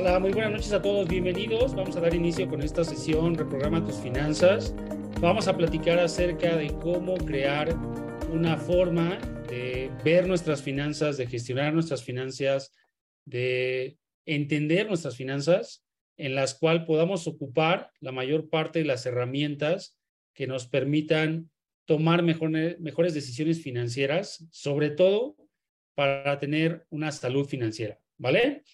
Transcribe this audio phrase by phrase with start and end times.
[0.00, 1.74] Hola, muy buenas noches a todos, bienvenidos.
[1.74, 4.74] Vamos a dar inicio con esta sesión Reprograma tus finanzas.
[5.20, 7.76] Vamos a platicar acerca de cómo crear
[8.32, 9.18] una forma
[9.50, 12.72] de ver nuestras finanzas, de gestionar nuestras finanzas,
[13.26, 15.84] de entender nuestras finanzas,
[16.16, 19.98] en las cuales podamos ocupar la mayor parte de las herramientas
[20.32, 21.50] que nos permitan
[21.84, 25.36] tomar mejores decisiones financieras, sobre todo
[25.94, 28.64] para tener una salud financiera, ¿vale?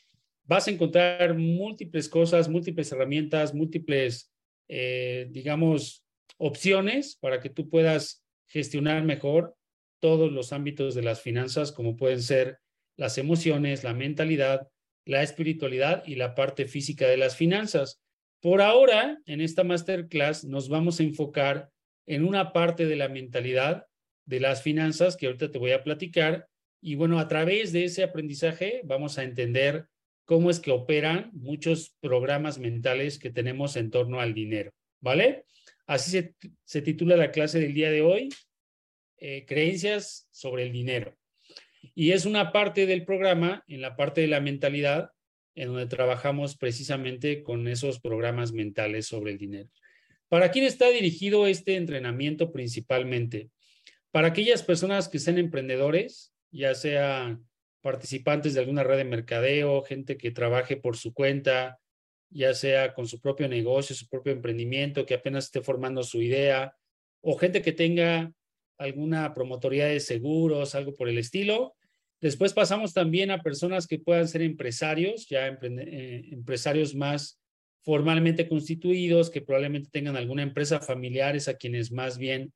[0.47, 4.33] Vas a encontrar múltiples cosas, múltiples herramientas, múltiples,
[4.69, 6.05] eh, digamos,
[6.39, 9.57] opciones para que tú puedas gestionar mejor
[10.01, 12.59] todos los ámbitos de las finanzas, como pueden ser
[12.97, 14.69] las emociones, la mentalidad,
[15.05, 18.01] la espiritualidad y la parte física de las finanzas.
[18.41, 21.71] Por ahora, en esta masterclass nos vamos a enfocar
[22.07, 23.87] en una parte de la mentalidad
[24.27, 26.49] de las finanzas que ahorita te voy a platicar.
[26.81, 29.89] Y bueno, a través de ese aprendizaje vamos a entender
[30.27, 35.47] cómo es que operan muchos programas mentales que tenemos en torno al dinero, ¿vale?
[35.87, 38.29] Así se, titula la clase del día de hoy,
[39.19, 41.17] eh, Creencias sobre el dinero.
[41.95, 45.11] Y es una parte del programa, en la parte de la mentalidad,
[45.55, 49.71] en donde trabajamos precisamente con esos programas mentales sobre el dinero.
[50.29, 53.51] ¿Para quién está dirigido este entrenamiento principalmente?
[54.11, 57.39] Para aquellas personas que sean emprendedores, ya sea
[57.87, 61.79] participantes de alguna red de mercadeo, gente que trabaje por su cuenta,
[62.31, 66.75] ya sea con su propio negocio, su propio emprendimiento, que apenas esté formando su idea,
[67.21, 68.33] o gente que tenga
[68.77, 71.77] alguna promotoría de seguros, algo por el estilo.
[72.21, 77.41] Después pasamos también a personas que puedan ser empresarios, ya eh, empresarios más
[77.85, 82.53] formalmente constituidos, que probablemente tengan alguna empresa familiares a quienes más bien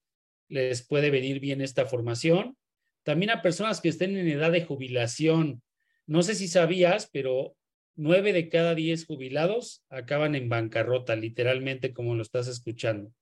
[0.49, 2.57] les puede venir bien esta formación.
[3.03, 5.63] También a personas que estén en edad de jubilación.
[6.07, 7.57] No sé si sabías, pero
[7.97, 13.13] nueve de cada diez jubilados acaban en bancarrota, literalmente como lo estás escuchando.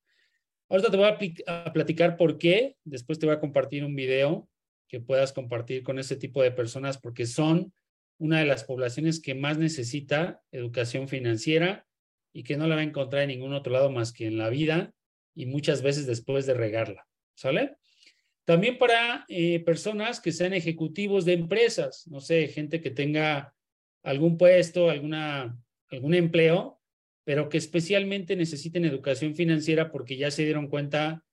[0.68, 2.76] Ahorita te voy a, a, platicar por qué.
[2.84, 4.48] Después te voy a compartir un video
[4.88, 7.72] que puedas compartir con ese tipo de personas porque son
[8.18, 11.86] una de las poblaciones que más necesita educación financiera
[12.32, 14.48] y que no la va a encontrar en ningún otro lado más que en la
[14.48, 14.92] vida
[15.34, 17.06] y muchas veces después de regarla.
[17.34, 17.76] ¿Sale?
[18.48, 23.54] También para eh, personas que sean ejecutivos de empresas, no sé, gente que tenga
[24.02, 26.80] algún puesto, alguna, algún empleo,
[27.24, 31.26] pero que especialmente necesiten educación financiera porque ya se dieron cuenta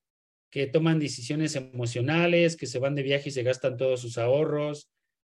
[0.52, 4.90] que toman decisiones emocionales, que se van de viaje y se gastan todos sus ahorros,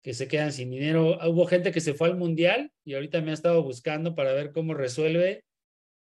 [0.01, 1.19] que se quedan sin dinero.
[1.29, 4.51] Hubo gente que se fue al mundial y ahorita me ha estado buscando para ver
[4.51, 5.45] cómo resuelve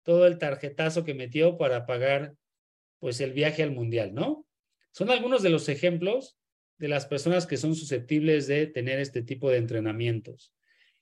[0.05, 2.37] todo el tarjetazo que metió para pagar
[3.01, 4.46] pues el viaje al mundial, ¿no?
[4.97, 6.39] Son algunos de los ejemplos
[6.79, 10.55] de las personas que son susceptibles de tener este tipo de entrenamientos.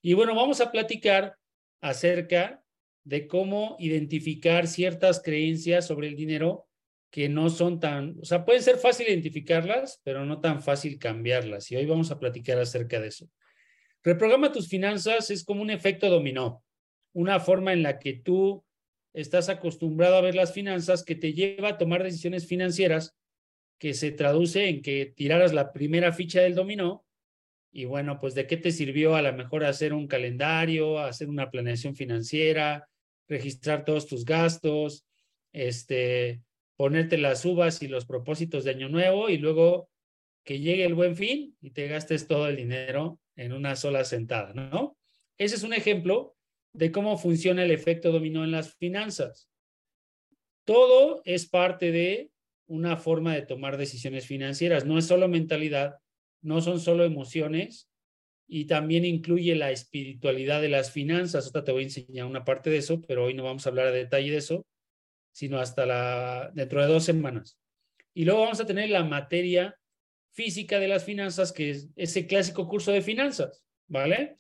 [0.03, 1.37] Y bueno, vamos a platicar
[1.81, 2.65] acerca
[3.05, 6.67] de cómo identificar ciertas creencias sobre el dinero
[7.09, 11.71] que no son tan, o sea, pueden ser fácil identificarlas, pero no tan fácil cambiarlas.
[11.71, 13.31] Y hoy vamos a platicar acerca de eso.
[14.03, 16.65] Reprograma tus finanzas es como un efecto dominó,
[17.13, 18.65] una forma en la que tú
[19.13, 23.15] estás acostumbrado a ver las finanzas que te lleva a tomar decisiones financieras
[23.79, 27.05] que se traduce en que tiraras la primera ficha del dominó
[27.75, 31.51] y bueno, pues de qué te sirvió a lo mejor hacer un calendario, hacer una
[31.51, 32.89] planeación financiera,
[33.29, 35.05] registrar todos tus gastos,
[35.53, 36.41] este,
[36.77, 39.91] ponerte las uvas y los propósitos de año nuevo y luego
[40.45, 44.53] que llegue el buen fin y te gastes todo el dinero en una sola sentada,
[44.53, 44.97] ¿no?
[45.37, 46.37] Ese es un ejemplo
[46.73, 49.49] de cómo funciona el efecto dominó en las finanzas.
[50.65, 52.31] Todo es parte de
[52.67, 55.97] una forma de tomar decisiones financieras, no es solo mentalidad,
[56.43, 57.89] no son solo emociones
[58.47, 61.47] y también incluye la espiritualidad de las finanzas.
[61.47, 63.89] Ahora te voy a enseñar una parte de eso, pero hoy no vamos a hablar
[63.89, 64.67] a detalle de eso,
[65.33, 67.59] sino hasta dentro de dos semanas.
[68.15, 69.79] Y luego vamos a tener la materia
[70.33, 74.37] física de las finanzas, que es ese clásico curso de finanzas, ¿vale?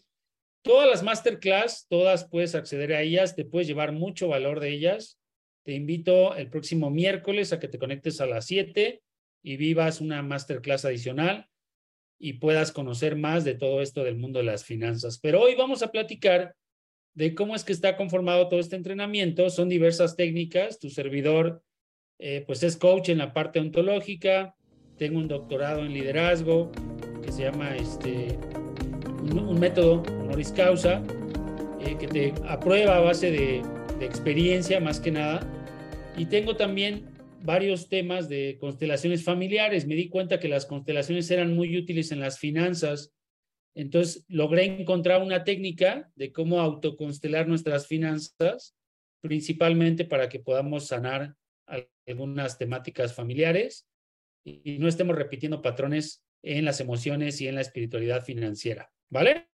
[0.63, 5.19] Todas las masterclass, todas puedes acceder a ellas, te puedes llevar mucho valor de ellas.
[5.65, 9.03] Te invito el próximo miércoles a que te conectes a las 7
[9.43, 11.49] y vivas una masterclass adicional
[12.19, 15.19] y puedas conocer más de todo esto del mundo de las finanzas.
[15.19, 16.55] Pero hoy vamos a platicar
[17.15, 19.49] de cómo es que está conformado todo este entrenamiento.
[19.49, 20.79] Son diversas técnicas.
[20.79, 21.63] Tu servidor,
[22.19, 24.55] eh, pues es coach en la parte ontológica.
[24.99, 26.73] Tengo un doctorado en liderazgo
[27.23, 28.39] que se llama este,
[29.19, 31.03] un, método honoris causa
[31.81, 33.63] eh, que te aprueba a base de,
[33.99, 35.41] de experiencia más que nada.
[36.17, 39.87] Y tengo también varios temas de constelaciones familiares.
[39.87, 43.13] Me di cuenta que las constelaciones eran muy útiles en las finanzas
[43.77, 48.77] Entonces, logré encontrar una técnica de cómo autoconstelar nuestras finanzas,
[49.21, 51.35] principalmente para que podamos sanar
[52.07, 53.89] algunas temáticas familiares
[54.45, 58.93] y no estemos repitiendo patrones en las emociones y en la espiritualidad financiera.
[59.11, 59.49] ¿Vale?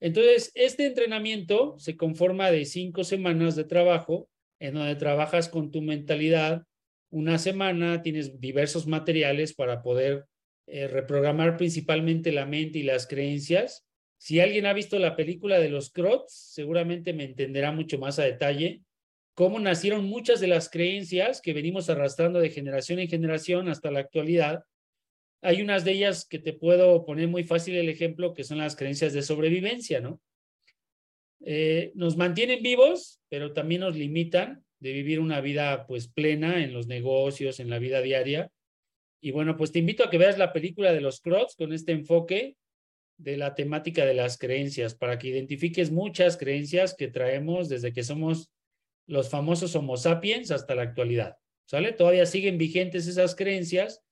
[0.00, 5.82] Entonces, este entrenamiento se conforma de cinco semanas de trabajo en donde trabajas con tu
[5.82, 6.64] mentalidad.
[7.10, 10.26] Una semana tienes diversos materiales para poder
[10.66, 13.86] eh, reprogramar principalmente la mente y las creencias.
[14.18, 18.24] Si alguien ha visto la película de los Crots, seguramente me entenderá mucho más a
[18.24, 18.82] detalle
[19.34, 24.00] cómo nacieron muchas de las creencias que venimos arrastrando de generación en generación hasta la
[24.00, 24.64] actualidad
[25.42, 28.76] hay unas de ellas que te puedo poner muy fácil el ejemplo, que son las
[28.76, 30.20] creencias de sobrevivencia, ¿no?
[31.42, 36.74] Eh, nos mantienen vivos, pero también nos limitan de vivir una vida pues plena en
[36.74, 38.50] los negocios, en la vida diaria.
[39.22, 41.92] Y bueno, pues te invito a que veas la película de los Crocs con este
[41.92, 42.56] enfoque
[43.16, 48.02] de la temática de las creencias, para que identifiques muchas creencias que traemos desde que
[48.02, 48.50] somos
[49.06, 51.36] los famosos Homo sapiens hasta la actualidad.
[51.66, 51.92] ¿Sale?
[51.92, 54.02] Todavía siguen vigentes esas creencias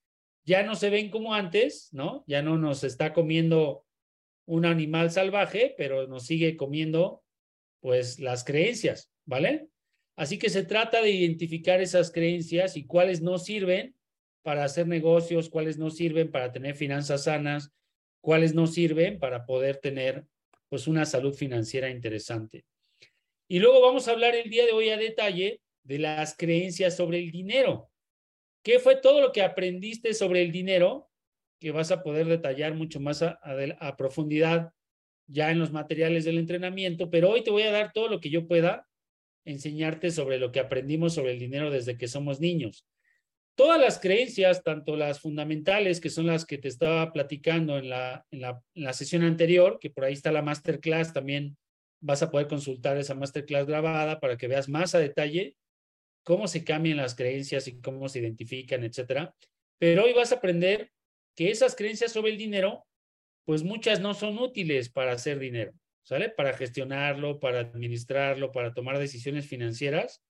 [0.49, 2.25] ya no se ven como antes, ¿no?
[2.27, 3.85] Ya no nos está comiendo
[4.47, 7.23] un animal salvaje, pero nos sigue comiendo,
[7.81, 9.69] pues, las creencias, ¿vale?
[10.17, 13.95] Así que se trata de identificar esas creencias y cuáles no sirven
[14.43, 17.71] para hacer negocios, cuáles no sirven para tener finanzas sanas,
[18.23, 20.25] cuáles no sirven para poder tener,
[20.71, 22.65] pues, una salud financiera interesante.
[23.49, 27.19] Y luego vamos a hablar el día de hoy a detalle de las creencias sobre
[27.19, 27.91] el dinero.
[28.69, 31.09] ¿Qué fue todo lo que aprendiste sobre el dinero?
[31.59, 34.75] Que vas a poder detallar mucho más a, profundidad
[35.26, 38.29] ya en los materiales del entrenamiento, pero hoy te voy a dar todo lo que
[38.29, 38.87] yo pueda
[39.47, 42.85] enseñarte sobre lo que aprendimos sobre el dinero desde que somos niños.
[43.55, 48.26] Todas las creencias, tanto las fundamentales, que son las que te estaba platicando en la,
[48.31, 51.56] en la, en la sesión anterior, que por ahí está la masterclass, también
[52.03, 55.56] vas a poder consultar esa masterclass grabada para que veas más a detalle
[56.28, 59.34] cómo se cambian las creencias y cómo se identifican, etcétera.
[59.78, 60.92] Pero hoy vas a aprender
[61.34, 62.86] que esas creencias sobre el dinero,
[63.46, 65.72] pues muchas no son útiles para hacer dinero,
[66.02, 66.28] ¿sale?
[66.28, 70.22] Para gestionarlo, para administrarlo, para tomar decisiones financieras.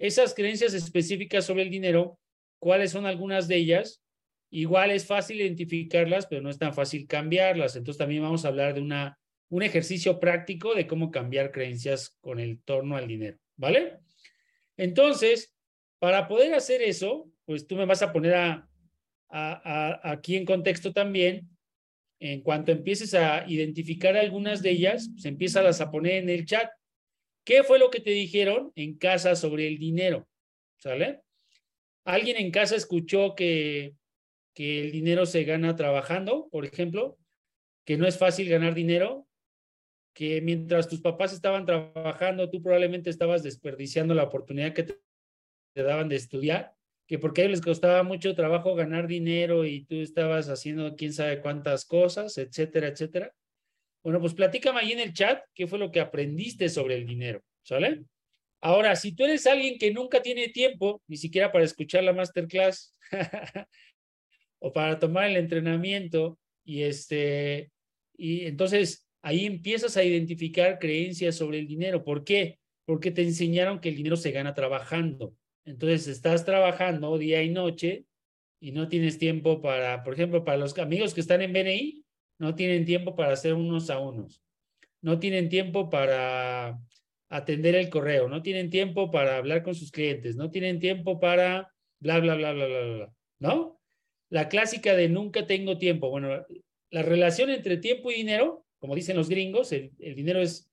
[0.00, 2.18] Esas creencias específicas sobre el dinero,
[2.60, 4.02] ¿cuáles son algunas de ellas?
[4.50, 7.76] Igual es fácil identificarlas, pero no es tan fácil cambiarlas.
[7.76, 9.16] Entonces también vamos a hablar de una,
[9.50, 14.00] un ejercicio práctico de cómo cambiar creencias con el torno al dinero, ¿vale?
[14.78, 15.52] Entonces,
[15.98, 18.62] para poder hacer eso, pues tú me vas a poner
[19.28, 21.50] aquí en contexto también.
[22.20, 26.70] En cuanto empieces a identificar algunas de ellas, pues empiezas a poner en el chat.
[27.44, 30.28] ¿Qué fue lo que te dijeron en casa sobre el dinero?
[30.78, 31.20] ¿Sale?
[32.04, 33.94] ¿Alguien en casa escuchó que,
[34.54, 37.18] que el dinero se gana trabajando, por ejemplo?
[37.84, 39.27] ¿Que no es fácil ganar dinero?
[40.18, 44.98] Que mientras tus papás estaban trabajando, tú probablemente estabas desperdiciando la oportunidad que te,
[45.76, 46.74] daban de estudiar,
[47.06, 51.12] que porque a ellos les costaba mucho trabajo ganar dinero y tú estabas haciendo quién
[51.12, 53.32] sabe cuántas cosas, etcétera, etcétera.
[54.02, 57.40] Bueno, pues platícame ahí en el chat qué fue lo que aprendiste sobre el dinero,
[57.62, 58.02] ¿sale?
[58.60, 62.92] Ahora, si tú eres alguien que nunca tiene tiempo, ni siquiera para escuchar la masterclass
[64.58, 67.70] o para tomar el entrenamiento, y este,
[68.16, 72.02] y entonces ahí empiezas a identificar creencias sobre el dinero.
[72.02, 72.58] ¿Por qué?
[72.86, 75.34] Porque te enseñaron que el dinero se gana trabajando.
[75.66, 78.06] Entonces estás trabajando día y noche
[78.58, 82.04] y no tienes tiempo para, por ejemplo, para los amigos que están en BNI,
[82.38, 84.42] no tienen tiempo para hacer unos a unos.
[85.02, 86.80] No tienen tiempo para
[87.28, 91.74] atender el correo, no tienen tiempo para hablar con sus clientes, no tienen tiempo para
[92.00, 93.78] bla, bla, bla, bla, bla, bla, ¿no?
[94.30, 96.08] La clásica de nunca tengo tiempo.
[96.08, 96.46] Bueno,
[96.90, 100.70] la relación entre tiempo y dinero como dicen los gringos, el, dinero es,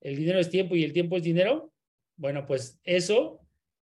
[0.00, 1.72] el dinero es tiempo y el tiempo es dinero.
[2.16, 3.40] Bueno, pues eso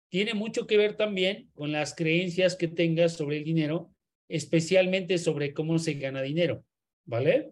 [0.09, 3.91] tiene mucho que ver también con las creencias que tengas sobre el dinero,
[4.29, 6.63] especialmente sobre cómo se gana dinero,
[7.05, 7.51] ¿vale?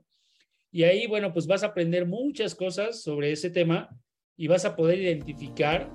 [0.71, 3.89] Y ahí, bueno, pues vas a aprender muchas cosas sobre ese tema
[4.37, 5.91] y vas a poder identificar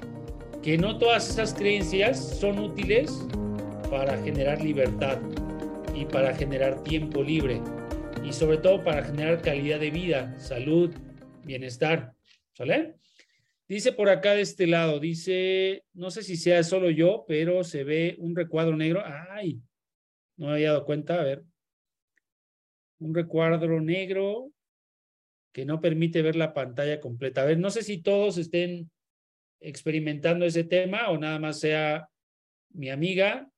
[0.63, 3.27] que no todas esas creencias son útiles
[3.91, 5.19] para generar libertad
[5.95, 7.61] y para generar tiempo libre
[8.31, 10.95] y sobre todo para generar calidad de vida, salud,
[11.45, 12.15] bienestar.
[12.53, 12.95] ¿Sale?
[13.67, 17.83] Dice por acá de este lado, dice, no sé si sea solo yo, pero se
[17.83, 19.03] ve un recuadro negro.
[19.05, 19.61] Ay,
[20.37, 21.43] no me había dado cuenta, a ver.
[23.01, 24.53] Un recuadro negro
[25.53, 27.43] que no permite ver la pantalla completa.
[27.43, 28.93] A ver, no sé si todos estén
[29.59, 32.09] experimentando ese tema o nada más sea
[32.69, 33.51] mi amiga.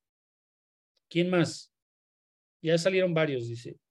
[1.10, 1.70] ¿Quién más?
[2.62, 3.81] Ya salieron varios, dice.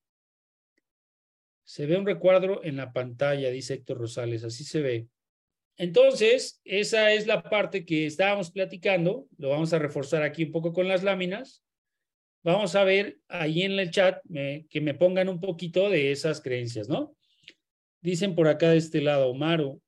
[1.71, 5.07] Se ve un recuadro en la pantalla, dice Héctor Rosales, así se ve.
[5.77, 10.73] Entonces, esa es la parte que estábamos platicando, lo vamos a reforzar aquí un poco
[10.73, 11.63] con las láminas.
[12.43, 14.21] Vamos a ver ahí en el chat
[14.69, 17.15] que me pongan un poquito de esas creencias, ¿no?
[18.01, 19.79] Dicen por acá de este lado, Omaro,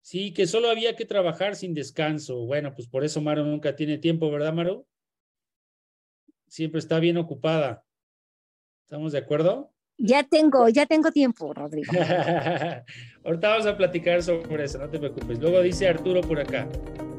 [0.00, 2.46] sí, que solo había que trabajar sin descanso.
[2.46, 4.88] Bueno, pues por eso Maro nunca tiene tiempo, ¿verdad, Maro?
[6.48, 7.84] Siempre está bien ocupada.
[8.82, 9.72] ¿Estamos de acuerdo?
[10.02, 11.92] Ya tengo, ya tengo tiempo, Rodrigo.
[13.22, 15.38] Ahorita vamos a platicar sobre eso, no te preocupes.
[15.38, 16.66] Luego dice Arturo por acá.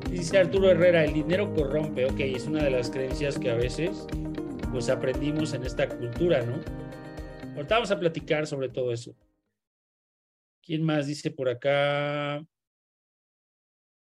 [0.09, 2.05] Dice Arturo Herrera, el dinero corrompe.
[2.05, 4.07] Ok, es una de las creencias que a veces
[4.71, 6.55] pues aprendimos en esta cultura, ¿no?
[7.55, 9.15] Ahorita vamos a platicar sobre todo eso.
[10.63, 12.43] ¿Quién más dice por acá?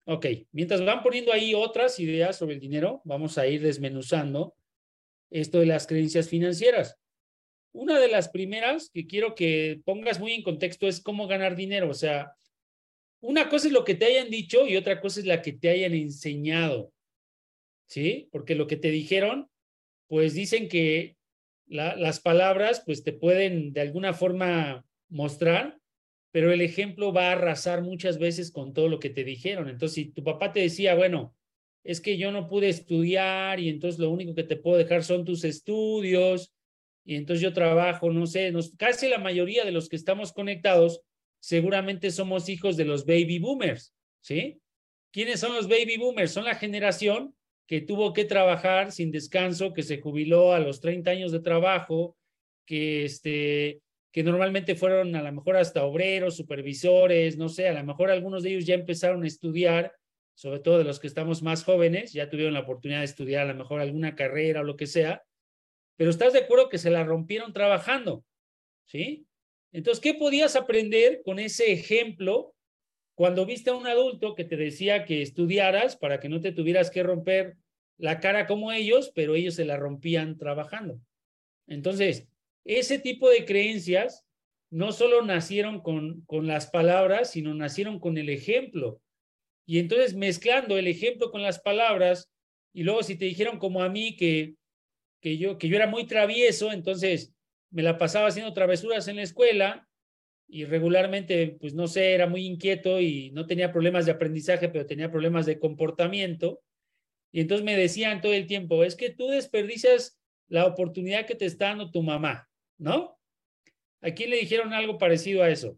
[0.05, 4.55] Ok, mientras van poniendo ahí otras ideas sobre el dinero, vamos a ir desmenuzando
[5.29, 6.98] esto de las creencias financieras.
[7.71, 11.89] Una de las primeras que quiero que pongas muy en contexto es cómo ganar dinero.
[11.89, 12.33] O sea,
[13.21, 15.69] una cosa es lo que te hayan dicho y otra cosa es la que te
[15.69, 16.91] hayan enseñado.
[17.88, 18.27] ¿Sí?
[18.31, 19.49] Porque lo que te dijeron,
[20.07, 21.15] pues dicen que
[21.67, 25.79] las palabras, pues te pueden de alguna forma mostrar,
[26.31, 29.69] pero el ejemplo va a arrasar muchas veces con todo lo que te dijeron.
[29.69, 31.35] Entonces, si tu papá te decía, bueno,
[31.83, 35.25] es que yo no pude estudiar y entonces lo único que te puedo dejar son
[35.25, 36.51] tus estudios
[37.10, 41.01] y entonces yo trabajo, no sé, casi la mayoría de los que estamos conectados
[41.39, 44.62] seguramente somos hijos de los baby boomers, ¿sí?
[45.12, 46.32] ¿Quiénes son los baby boomers?
[46.32, 47.34] Son la generación
[47.66, 52.16] que tuvo que trabajar sin descanso, que se jubiló a los 30 años de trabajo,
[52.68, 53.82] que, este,
[54.13, 58.44] que normalmente fueron a lo mejor hasta obreros, supervisores, no sé, a lo mejor algunos
[58.44, 59.96] de ellos ya empezaron a estudiar,
[60.36, 63.54] sobre todo de los que estamos más jóvenes, ya tuvieron la oportunidad de estudiar a
[63.54, 65.24] lo mejor alguna carrera o lo que sea,
[66.00, 68.24] pero estás de acuerdo que se la rompieron trabajando,
[68.86, 69.27] ¿sí?
[69.74, 72.56] Entonces, ¿qué podías aprender con ese ejemplo
[73.15, 76.89] cuando viste a un adulto que te decía que estudiaras para que no te tuvieras
[76.89, 77.58] que romper
[77.98, 81.01] la cara como ellos, pero ellos se la rompían trabajando?
[81.68, 82.29] Entonces,
[82.63, 84.25] ese tipo de creencias
[84.70, 89.01] no solo nacieron con, con las palabras, sino nacieron con el ejemplo.
[89.65, 92.32] Y entonces mezclando el ejemplo con las palabras,
[92.72, 94.56] y luego si te dijeron como a mí que
[95.21, 97.33] que yo, que yo era muy travieso, entonces
[97.71, 99.88] me la pasaba haciendo travesuras en la escuela
[100.47, 104.85] y regularmente, pues no sé, era muy inquieto y no tenía problemas de aprendizaje, pero
[104.85, 106.63] tenía problemas de comportamiento.
[107.31, 111.45] Y entonces me decían todo el tiempo, es que tú desperdicias la oportunidad que te
[111.45, 112.49] está dando tu mamá,
[112.79, 113.19] ¿no?
[114.01, 115.77] Aquí le dijeron algo parecido a eso.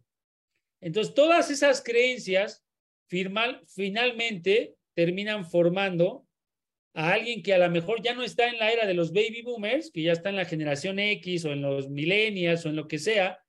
[0.79, 2.63] Entonces, todas esas creencias
[3.07, 6.25] finalmente terminan formando
[6.93, 9.41] a alguien que a lo mejor ya no está en la era de los baby
[9.43, 12.87] boomers, que ya está en la generación X o en los millennials o en lo
[12.87, 13.39] que sea,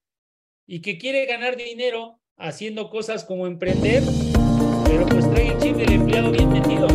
[0.67, 4.03] y que quiere ganar dinero haciendo cosas como emprender,
[4.85, 6.87] pero pues trae el chip del empleado bien metido.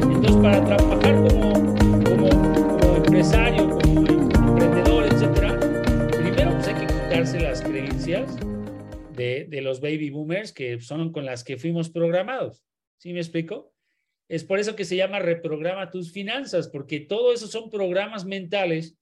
[0.00, 1.52] Entonces, para trabajar como,
[2.04, 5.60] como, empresario, como emprendedor, etcétera,
[6.10, 8.34] primero pues hay que quitarse las creencias
[9.12, 12.64] de, de los baby boomers que son con las que fuimos programados.
[12.96, 13.72] ¿Sí me explico?
[14.28, 18.96] Es por eso que se llama reprograma tus finanzas, porque todo eso son programas mentales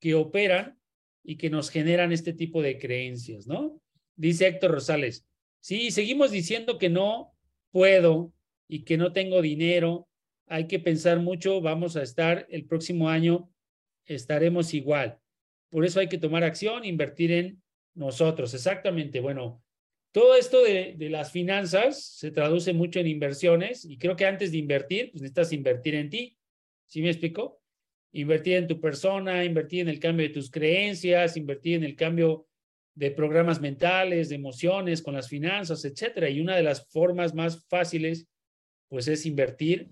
[0.00, 0.78] que operan
[1.22, 3.80] y que nos generan este tipo de creencias, ¿no?
[4.16, 5.24] Dice Héctor Rosales,
[5.60, 7.32] sí, seguimos diciendo que no
[7.70, 8.32] puedo
[8.68, 10.08] y que no tengo dinero,
[10.46, 13.50] hay que pensar mucho, vamos a estar el próximo año,
[14.04, 15.18] estaremos igual.
[15.70, 17.62] Por eso hay que tomar acción, invertir en
[17.94, 19.20] nosotros, exactamente.
[19.20, 19.61] Bueno,
[20.12, 24.58] todo esto de, las finanzas se traduce mucho en inversiones y creo que antes de
[24.58, 26.38] invertir, pues necesitas invertir en ti.
[26.86, 27.62] ¿Sí me explico?
[28.12, 32.46] Invertir en tu persona, invertir en el cambio de tus creencias, invertir en el cambio
[32.94, 36.28] de programas mentales, de emociones con las finanzas, etcétera.
[36.28, 38.28] Y una de las formas más fáciles,
[38.90, 39.88] pues es invertir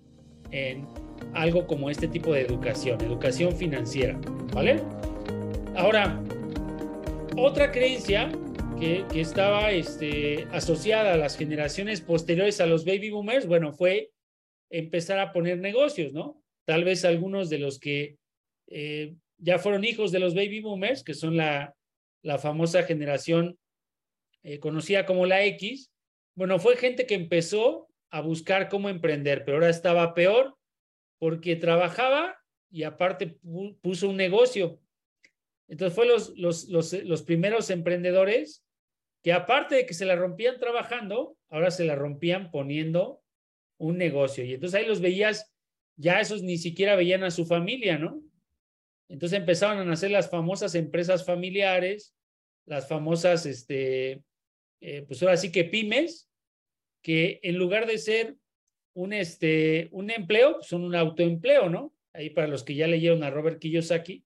[0.50, 0.86] en
[1.32, 4.20] algo como este tipo de educación, educación financiera,
[4.52, 4.82] ¿vale?
[5.76, 6.22] Ahora,
[7.38, 8.30] otra creencia
[8.80, 14.10] que, estaba este, asociada a las generaciones posteriores a los baby boomers, bueno, fue
[14.70, 16.42] empezar a poner negocios, ¿no?
[16.64, 18.16] Tal vez algunos de los que
[18.68, 21.74] eh, ya fueron hijos de los baby boomers, que son la,
[22.38, 23.58] famosa generación
[24.42, 25.90] eh, conocida como la X,
[26.34, 30.56] bueno, fue gente que empezó a buscar cómo emprender, pero ahora estaba peor
[31.18, 32.38] porque trabajaba
[32.70, 33.38] y aparte
[33.82, 34.80] puso un negocio.
[35.68, 38.64] Entonces fue los primeros emprendedores
[39.22, 43.22] que aparte de que se la rompían trabajando, ahora se la rompían poniendo
[43.78, 44.44] un negocio.
[44.44, 45.52] Y entonces ahí los veías,
[45.96, 48.22] ya esos ni siquiera veían a su familia, ¿no?
[49.08, 52.14] Entonces empezaban a nacer las famosas empresas familiares
[52.70, 54.22] las famosas, este,
[54.80, 56.30] eh, pues ahora sí que pymes,
[57.02, 58.36] que en lugar de ser
[58.94, 61.92] un, este, un empleo, pues son un autoempleo, ¿no?
[62.12, 64.24] Ahí para los que ya leyeron a Robert Kiyosaki,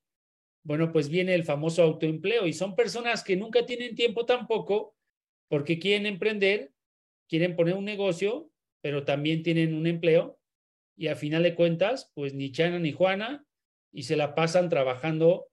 [0.64, 4.96] bueno, pues viene el famoso autoempleo y son personas que nunca tienen tiempo tampoco
[5.48, 6.72] porque quieren emprender,
[7.28, 10.38] quieren poner un negocio, pero también tienen un empleo
[10.96, 13.44] y a final de cuentas, pues ni Chana ni Juana
[13.92, 15.48] y se la pasan trabajando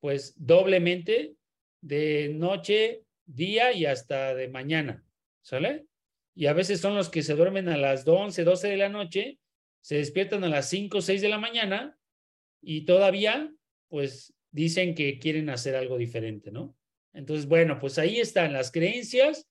[0.00, 1.36] pues doblemente
[1.80, 5.04] de noche, día y hasta de mañana,
[5.42, 5.86] ¿sale?
[6.34, 9.38] Y a veces son los que se duermen a las 11, 12 de la noche,
[9.80, 11.98] se despiertan a las 5, 6 de la mañana
[12.60, 13.52] y todavía
[13.88, 16.74] pues dicen que quieren hacer algo diferente, ¿no?
[17.12, 19.46] Entonces, bueno, pues ahí están las creencias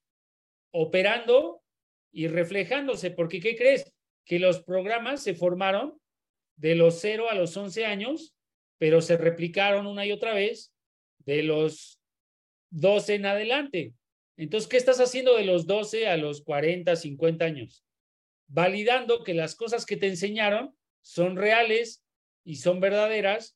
[0.71, 1.61] operando
[2.11, 3.93] y reflejándose, porque ¿qué crees?
[4.25, 6.01] Que los programas se formaron
[6.55, 8.33] de los 0 a los 11 años,
[8.79, 10.73] pero se replicaron una y otra vez
[11.19, 11.99] de los
[12.71, 13.93] 12 en adelante.
[14.37, 17.85] Entonces, ¿qué estás haciendo de los 12 a los 40, 50 años?
[18.47, 22.03] Validando que las cosas que te enseñaron son reales
[22.43, 23.55] y son verdaderas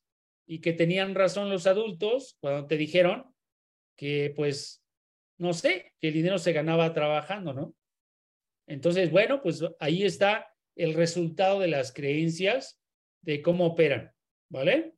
[0.50, 3.32] y que tenían razón los adultos cuando te dijeron
[3.96, 4.84] que, pues,
[5.38, 7.76] no sé, que el dinero se ganaba trabajando, ¿no?
[8.66, 12.82] Entonces, bueno, pues ahí está el resultado de las creencias
[13.22, 14.12] de cómo operan,
[14.50, 14.96] ¿vale?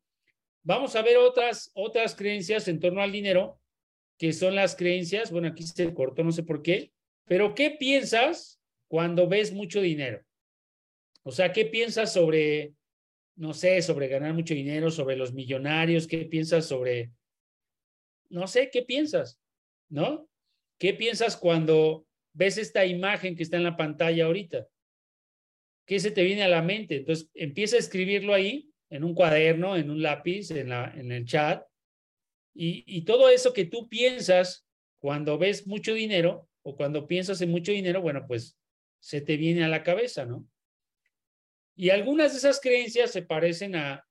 [0.64, 3.60] Vamos a ver otras, otras creencias en torno al dinero,
[4.18, 6.94] que son las creencias, bueno, aquí se cortó, no sé por qué,
[7.26, 10.24] pero ¿qué piensas cuando ves mucho dinero?
[11.24, 12.74] O sea, ¿qué piensas sobre
[13.36, 17.12] no sé, sobre ganar mucho dinero, sobre los millonarios, ¿qué piensas sobre,
[18.30, 19.40] no sé, qué piensas?
[19.90, 20.30] ¿No?
[20.80, 24.68] ¿Qué piensas cuando ves esta imagen que está en la pantalla ahorita?
[25.86, 26.98] ¿Qué se te viene a la mente?
[26.98, 31.26] Entonces, empieza a escribirlo ahí, en un cuaderno, en un lápiz, en, la, en el
[31.26, 31.66] chat,
[32.54, 34.68] y, y todo eso que tú piensas
[35.00, 38.58] cuando ves mucho dinero o cuando piensas en mucho dinero, bueno, pues
[39.00, 40.48] se te viene a la cabeza, ¿no?
[41.76, 44.06] Y algunas de esas creencias se parecen a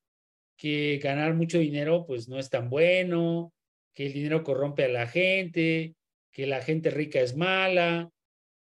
[0.56, 3.52] que ganar mucho dinero pues no es tan bueno,
[3.94, 5.94] que el dinero corrompe a la gente,
[6.32, 8.10] que la gente rica es mala,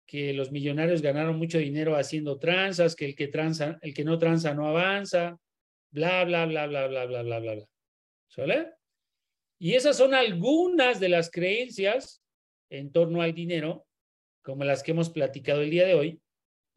[0.06, 4.18] que los millonarios ganaron mucho dinero haciendo tranzas, que el que tranza, el que no
[4.18, 5.38] tranza no avanza,
[5.90, 7.66] bla bla bla bla bla bla bla bla bla.
[8.28, 8.72] ¿Sale?
[9.58, 12.22] Y esas son algunas de las creencias
[12.70, 13.86] en torno al dinero,
[14.42, 16.20] como las que hemos platicado el día de hoy,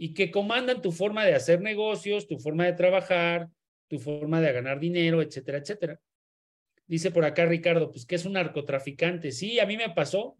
[0.03, 3.49] y que comandan tu forma de hacer negocios, tu forma de trabajar,
[3.87, 6.01] tu forma de ganar dinero, etcétera, etcétera.
[6.87, 9.31] Dice por acá Ricardo, pues que es un narcotraficante.
[9.31, 10.39] Sí, a mí me pasó.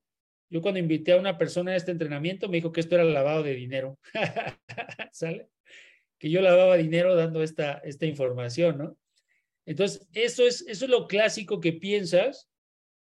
[0.49, 3.43] Yo cuando invité a una persona a este entrenamiento me dijo que esto era lavado
[3.43, 3.99] de dinero.
[5.11, 5.49] ¿Sale?
[6.17, 8.97] Que yo lavaba dinero dando esta, esta información, ¿no?
[9.67, 12.49] Entonces, eso es, eso es lo clásico que piensas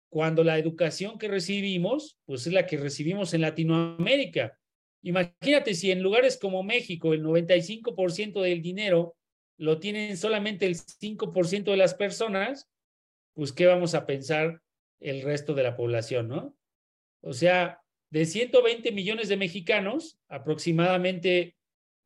[0.09, 4.59] cuando la educación que recibimos, pues es la que recibimos en Latinoamérica.
[5.03, 9.17] Imagínate si en lugares como México el 95% del dinero
[9.57, 12.71] lo tienen solamente el 5% de las personas,
[13.35, 14.61] pues ¿qué vamos a pensar
[15.01, 16.57] el resto de la población, no?
[17.23, 21.57] O sea, de 120 millones de mexicanos, aproximadamente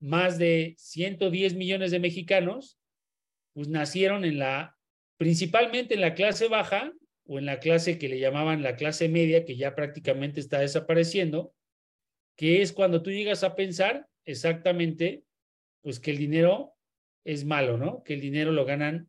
[0.00, 2.78] más de 110 millones de mexicanos,
[3.54, 4.76] pues nacieron en la,
[5.16, 6.92] principalmente en la clase baja
[7.26, 11.54] o en la clase que le llamaban la clase media, que ya prácticamente está desapareciendo,
[12.36, 15.24] que es cuando tú llegas a pensar exactamente,
[15.82, 16.74] pues que el dinero
[17.24, 18.02] es malo, ¿no?
[18.02, 19.08] Que el dinero lo ganan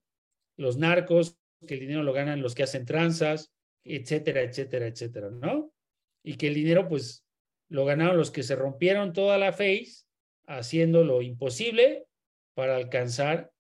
[0.57, 3.51] los narcos, que el dinero lo ganan los que hacen tranzas,
[3.83, 5.71] etcétera, etcétera, etcétera, ¿no?
[6.23, 7.25] Y que el dinero, pues,
[7.69, 10.05] lo ganaron los que se rompieron toda la face
[10.47, 12.05] haciendo lo imposible
[12.53, 13.51] para alcanzar,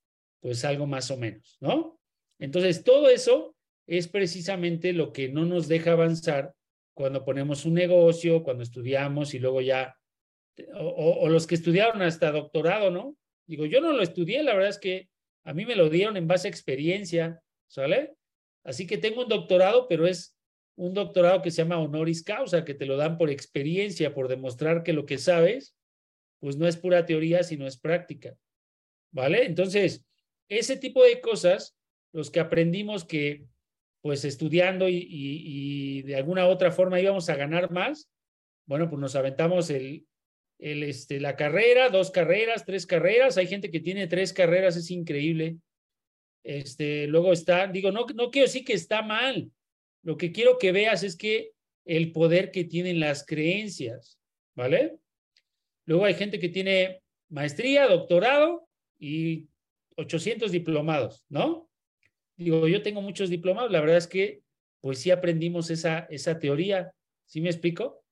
[0.41, 1.99] pues, algo más o menos, ¿no?
[2.39, 3.55] Entonces, todo eso
[3.87, 6.53] es precisamente lo que no nos deja avanzar
[6.95, 9.95] cuando ponemos un negocio, cuando estudiamos y luego ya,
[10.73, 13.17] o, los que estudiaron hasta doctorado, ¿no?
[13.45, 15.09] Digo, yo no lo estudié, la verdad es que
[15.43, 18.15] a mí me lo dieron en base a experiencia, ¿sale?
[18.63, 20.37] Así que tengo un doctorado, pero es
[20.77, 24.81] un doctorado que se llama honoris causa, que te lo dan por experiencia, por demostrar
[24.81, 25.75] que lo que sabes,
[26.39, 28.37] pues no es pura teoría, sino es práctica,
[29.11, 29.45] ¿vale?
[29.45, 30.05] Entonces,
[30.47, 31.77] ese tipo de cosas,
[32.13, 33.45] los que aprendimos que
[34.05, 38.07] pues estudiando y, de alguna otra forma íbamos a ganar más,
[38.67, 40.05] bueno, pues nos aventamos el,
[40.59, 43.37] el, este, la carrera, dos carreras, tres carreras.
[43.37, 45.57] Hay gente que tiene tres carreras, es increíble.
[46.43, 49.49] Este, luego está, digo, no, no quiero decir que está mal.
[50.03, 54.19] Lo que quiero que veas es que el poder que tienen las creencias,
[54.55, 54.99] ¿vale?
[55.87, 59.47] Luego hay gente que tiene maestría, doctorado y
[59.95, 61.67] 800 diplomados, ¿no?
[62.37, 64.41] Digo, yo tengo muchos diplomados, la verdad es que
[64.81, 66.91] pues sí aprendimos esa, esa teoría.
[67.25, 68.03] ¿Sí me explico?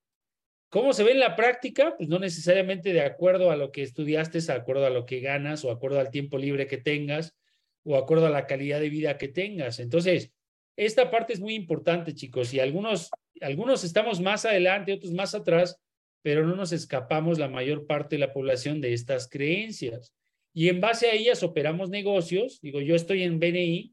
[0.69, 1.95] ¿Cómo se ve en la práctica?
[1.95, 5.63] Pues no necesariamente de acuerdo a lo que estudiaste, de acuerdo a lo que ganas
[5.63, 7.35] o acuerdo al tiempo libre que tengas
[7.83, 9.79] o acuerdo a la calidad de vida que tengas.
[9.79, 10.31] Entonces,
[10.75, 15.79] esta parte es muy importante, chicos, y algunos, algunos estamos más adelante, otros más atrás,
[16.23, 20.11] pero no nos escapamos la mayor parte de la población de estas creencias.
[20.53, 22.59] Y en base a ellas operamos negocios.
[22.61, 23.92] Digo, yo estoy en BNI,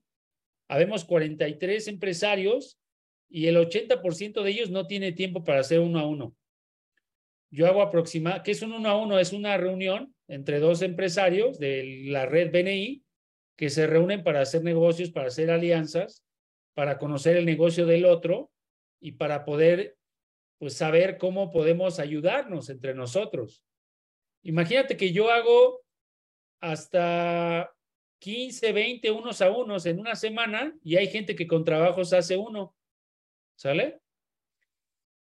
[0.71, 2.79] habemos 43 empresarios
[3.29, 6.37] y el 80% de ellos no tiene tiempo para hacer uno a uno.
[7.51, 9.19] Yo hago aproximadamente, ¿qué es un uno a uno?
[9.19, 13.03] Es una reunión entre dos empresarios de la red BNI
[13.57, 16.25] que se reúnen para hacer negocios, para hacer alianzas,
[16.75, 18.53] para conocer el negocio del otro
[19.01, 19.97] y para poder
[20.59, 23.65] pues saber cómo podemos ayudarnos entre nosotros.
[24.45, 25.83] Imagínate que yo hago
[26.61, 27.75] hasta
[28.21, 32.37] 15, 20 unos a unos en una semana y hay gente que con trabajos hace
[32.37, 32.77] uno.
[33.57, 34.01] ¿Sale?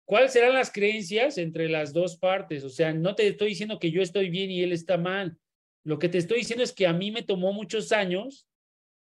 [0.06, 2.64] ¿Cuáles serán las creencias entre las dos partes?
[2.64, 5.38] O sea, no te estoy diciendo que yo estoy bien y él está mal.
[5.84, 8.48] Lo que te estoy diciendo es que a mí me tomó muchos años,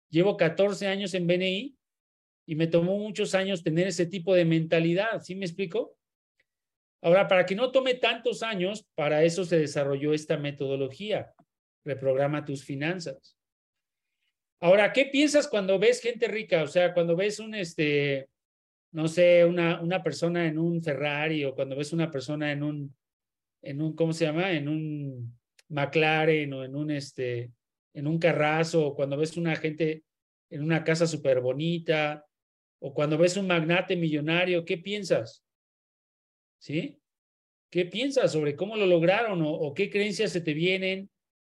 [0.09, 1.75] llevo 14 años en BNI
[2.45, 5.21] y me tomó muchos años tener ese tipo de mentalidad.
[5.21, 5.97] ¿Sí me explico?
[7.01, 11.33] Ahora, para que no tome tantos años, para eso se desarrolló esta metodología.
[11.85, 13.38] Reprograma tus finanzas.
[14.61, 16.63] Ahora, ¿qué piensas cuando ves gente rica?
[16.63, 18.27] O sea, cuando ves un, este,
[18.91, 22.95] no sé, una, una persona en un Ferrari o cuando ves una persona en un,
[23.61, 24.51] en un, ¿cómo se llama?
[24.51, 27.51] En un McLaren o en un, este,
[27.93, 30.03] en un carrazo o cuando ves una gente
[30.49, 32.25] en una casa súper bonita
[32.79, 35.43] o cuando ves un magnate millonario, ¿qué piensas?
[36.59, 36.99] ¿Sí?
[37.69, 41.09] ¿Qué piensas sobre cómo lo lograron o, qué creencias se te vienen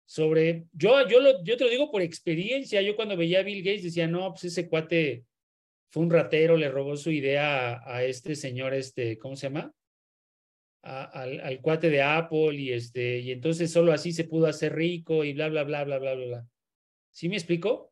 [0.08, 0.65] sobre...
[0.72, 2.82] Yo, yo, lo, yo te lo digo por experiencia.
[2.82, 5.26] Yo cuando veía a Bill Gates decía, no, pues ese cuate
[5.91, 9.74] fue un ratero, le robó su idea a, este señor, este, ¿cómo se llama?
[10.82, 15.26] al, al, cuate de Apple y este, y entonces solo así se pudo hacer rico
[15.26, 16.48] y bla, bla, bla, bla, bla, bla, bla.
[17.12, 17.91] ¿Sí me explico?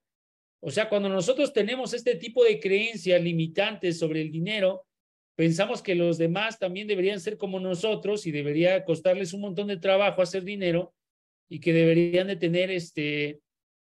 [0.62, 4.86] O sea, cuando nosotros tenemos este tipo de creencias limitantes sobre el dinero,
[5.36, 9.78] pensamos que los demás también deberían ser como nosotros y debería costarles un montón de
[9.78, 10.94] trabajo hacer dinero
[11.50, 13.42] y que deberían de tener, este,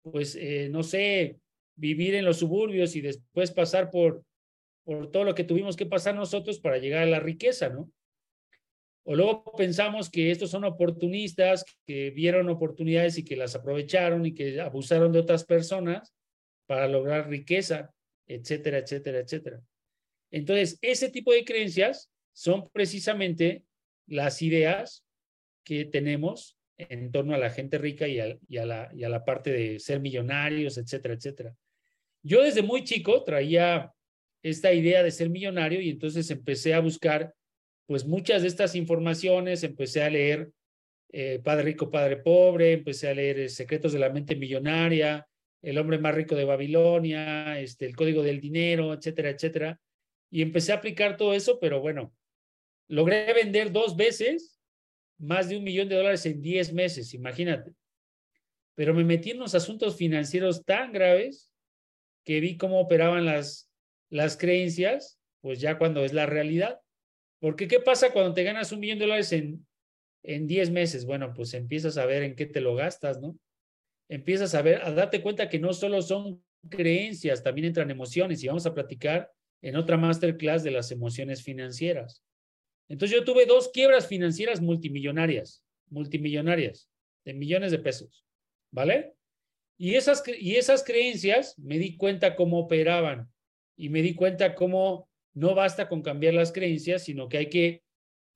[0.03, 1.39] pues, eh, no sé,
[1.77, 4.25] vivir en los suburbios y después pasar por,
[4.85, 7.91] por todo lo que tuvimos que pasar nosotros para llegar a la riqueza, ¿no?
[9.05, 14.35] O luego pensamos que estos son oportunistas, que vieron oportunidades y que las aprovecharon y
[14.35, 16.15] que abusaron de otras personas
[16.67, 17.93] para lograr riqueza,
[18.29, 19.63] etcétera, etcétera, etcétera.
[20.31, 23.65] Entonces, ese tipo de creencias son precisamente
[24.07, 25.05] las ideas
[25.65, 30.79] que tenemos en torno a la gente rica y a, la, parte de ser millonarios,
[30.79, 31.55] etcétera, etcétera.
[32.23, 33.93] Yo desde muy chico traía
[34.43, 37.35] esta idea de ser millonario y entonces empecé a buscar
[37.87, 40.51] pues muchas de estas informaciones, empecé a leer
[41.13, 45.27] eh, Padre Rico, Padre Pobre, empecé a leer eh, Secretos de la Mente Millonaria,
[45.61, 49.81] El Hombre Más Rico de Babilonia, este, El Código del Dinero, etcétera, etcétera
[50.31, 52.15] y empecé a aplicar todo eso, pero bueno,
[52.89, 54.60] logré vender dos veces
[55.21, 57.73] más de un millón de dólares en 10 meses, imagínate.
[58.75, 61.53] Pero me metí en unos asuntos financieros tan graves
[62.25, 63.71] que vi cómo operaban las,
[64.09, 66.81] las creencias, pues ya cuando es la realidad.
[67.39, 69.67] Porque ¿qué pasa cuando te ganas un millón de dólares en,
[70.23, 71.05] en 10 meses?
[71.05, 73.39] Bueno, pues empiezas a ver en qué te lo gastas, ¿no?
[74.09, 78.49] Empiezas a ver, a darte cuenta que no solo son creencias, también entran emociones y
[78.49, 79.31] vamos a platicar
[79.63, 82.23] en otra masterclass de las emociones financieras.
[82.91, 86.91] Entonces yo tuve dos quiebras financieras multimillonarias, multimillonarias,
[87.25, 88.25] de millones de pesos,
[88.73, 89.15] ¿vale?
[89.79, 93.31] Y esas, y esas creencias me di cuenta cómo operaban
[93.77, 97.83] y me di cuenta cómo no basta con cambiar las creencias, sino que hay que,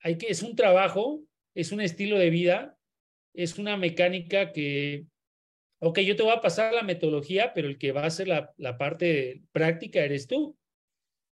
[0.00, 1.24] hay que, es un trabajo,
[1.56, 2.78] es un estilo de vida,
[3.34, 5.06] es una mecánica que,
[5.80, 8.54] ok, yo te voy a pasar la metodología, pero el que va a hacer la,
[8.56, 10.56] la parte práctica eres tú.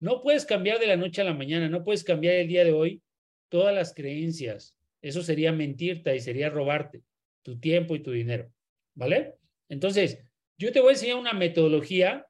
[0.01, 2.73] No puedes cambiar de la noche a la mañana, no puedes cambiar el día de
[2.73, 3.03] hoy
[3.51, 4.75] todas las creencias.
[5.03, 7.03] Eso sería mentirte y sería robarte
[7.43, 8.51] tu tiempo y tu dinero.
[8.95, 9.35] ¿Vale?
[9.69, 10.19] Entonces,
[10.59, 12.27] yo te voy a enseñar una metodología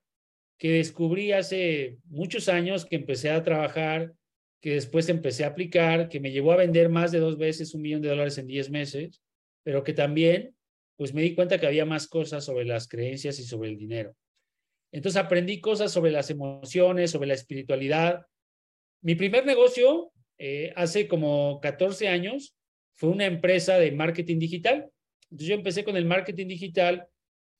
[0.58, 4.12] que descubrí hace muchos años que empecé a trabajar,
[4.60, 7.82] que después empecé a aplicar, que me llevó a vender más de dos veces un
[7.82, 9.22] millón de dólares en diez meses,
[9.62, 10.54] pero que también,
[10.96, 14.14] pues me di cuenta que había más cosas sobre las creencias y sobre el dinero.
[14.92, 18.26] Entonces aprendí cosas sobre las emociones, sobre la espiritualidad.
[19.02, 22.56] Mi primer negocio eh, hace como 14 años
[22.96, 24.90] fue una empresa de marketing digital.
[25.30, 27.06] Entonces yo empecé con el marketing digital.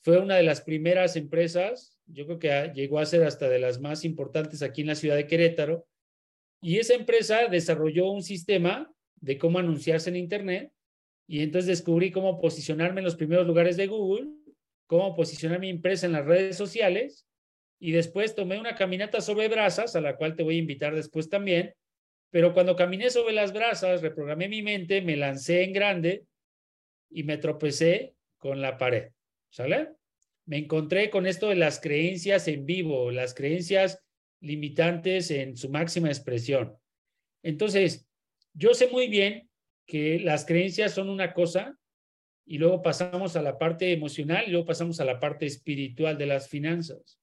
[0.02, 3.80] Fue una de las primeras empresas yo creo que llegó a ser hasta de las
[3.80, 5.86] más importantes aquí en la ciudad de Querétaro,
[6.60, 10.72] y esa empresa desarrolló un sistema de cómo anunciarse en Internet,
[11.26, 14.28] y entonces descubrí cómo posicionarme en los primeros lugares de Google,
[14.86, 17.26] cómo posicionar mi empresa en las redes sociales,
[17.78, 21.28] y después tomé una caminata sobre brasas, a la cual te voy a invitar después
[21.28, 21.74] también,
[22.30, 26.24] pero cuando caminé sobre las brasas, reprogramé mi mente, me lancé en grande
[27.10, 29.10] y me tropecé con la pared,
[29.50, 29.90] ¿sale?
[30.46, 34.02] Me encontré con esto de las creencias en vivo, las creencias
[34.40, 36.76] limitantes en su máxima expresión.
[37.42, 38.08] Entonces,
[38.54, 39.48] yo sé muy bien
[39.86, 41.76] que las creencias son una cosa
[42.46, 46.26] y luego pasamos a la parte emocional y luego pasamos a la parte espiritual de
[46.26, 47.19] las finanzas.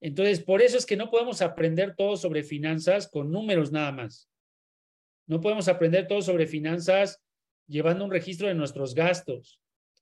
[0.00, 4.28] Entonces, por eso es que no podemos aprender todo sobre finanzas con números nada más.
[5.26, 7.22] No podemos aprender todo sobre finanzas
[7.66, 9.60] llevando un registro de nuestros gastos.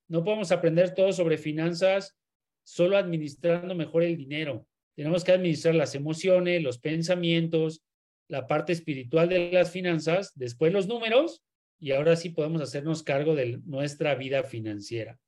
[0.09, 2.17] No podemos aprender todo sobre finanzas
[2.63, 4.67] solo administrando mejor el dinero.
[4.95, 7.83] Tenemos que administrar las emociones, los pensamientos,
[8.29, 11.43] la parte espiritual de las finanzas, después los números
[11.79, 15.19] y ahora sí podemos hacernos cargo de nuestra vida financiera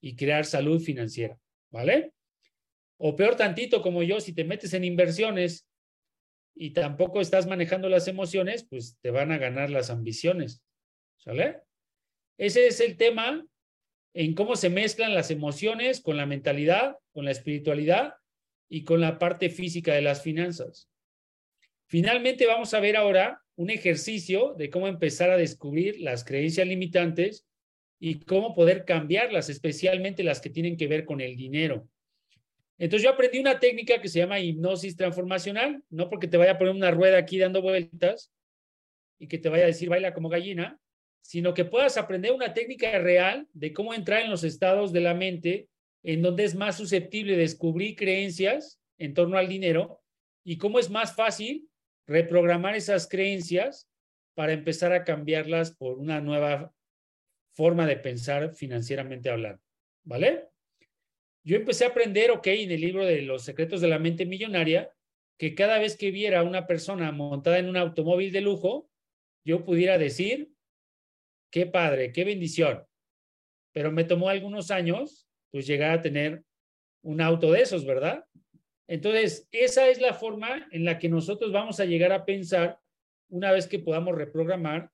[0.00, 1.38] y crear salud financiera,
[1.70, 2.12] ¿vale?
[2.98, 5.68] O peor tantito como yo, si te metes en inversiones
[6.54, 10.62] y tampoco estás manejando las emociones, pues te van a ganar las ambiciones.
[11.16, 11.62] ¿Sale?
[12.36, 13.46] Ese es el tema
[14.14, 18.14] en cómo se mezclan las emociones con la mentalidad, con la espiritualidad
[18.68, 20.90] y con la parte física de las finanzas.
[21.86, 27.46] Finalmente vamos a ver ahora un ejercicio de cómo empezar a descubrir las creencias limitantes
[28.00, 31.88] y cómo poder cambiarlas, especialmente las que tienen que ver con el dinero.
[32.78, 36.58] Entonces yo aprendí una técnica que se llama hipnosis transformacional, no porque te vaya a
[36.58, 38.32] poner una rueda aquí dando vueltas
[39.18, 40.80] y que te vaya a decir baila como gallina,
[41.20, 45.14] sino que puedas aprender una técnica real de cómo entrar en los estados de la
[45.14, 45.68] mente
[46.04, 50.00] en donde es más susceptible de descubrir creencias en torno al dinero
[50.44, 51.68] y cómo es más fácil
[52.06, 53.88] reprogramar esas creencias
[54.34, 56.72] para empezar a cambiarlas por una nueva
[57.52, 59.60] forma de pensar financieramente hablando.
[60.04, 60.48] ¿Vale?
[61.44, 64.92] Yo empecé a aprender, ok, en el libro de los secretos de la mente millonaria,
[65.38, 68.90] que cada vez que viera a una persona montada en un automóvil de lujo,
[69.44, 70.52] yo pudiera decir,
[71.50, 72.84] qué padre, qué bendición.
[73.72, 76.42] Pero me tomó algunos años, pues llegar a tener
[77.02, 78.24] un auto de esos, ¿verdad?
[78.88, 82.80] Entonces, esa es la forma en la que nosotros vamos a llegar a pensar
[83.28, 84.90] una vez que podamos reprogramar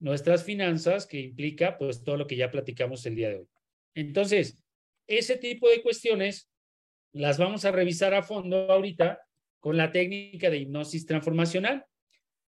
[0.00, 3.48] nuestras finanzas, que implica pues todo lo que ya platicamos el día de hoy.
[3.94, 4.62] Entonces,
[5.08, 6.48] ese tipo de cuestiones
[7.12, 9.20] las vamos a revisar a fondo ahorita
[9.58, 11.84] con la técnica de hipnosis transformacional.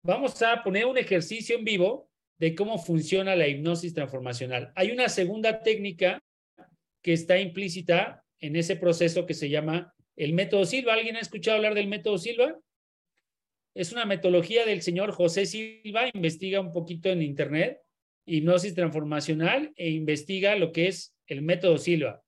[0.03, 4.73] Vamos a poner un ejercicio en vivo de cómo funciona la hipnosis transformacional.
[4.77, 6.23] Hay una segunda técnica
[7.01, 10.95] que está implícita en ese proceso que se llama el método Silva.
[10.95, 12.59] ¿Alguien ha escuchado hablar del método Silva?
[13.75, 17.81] Es una metodología del señor José Silva, investiga un poquito en internet,
[18.27, 22.23] hipnosis transformacional e investiga lo que es el método Silva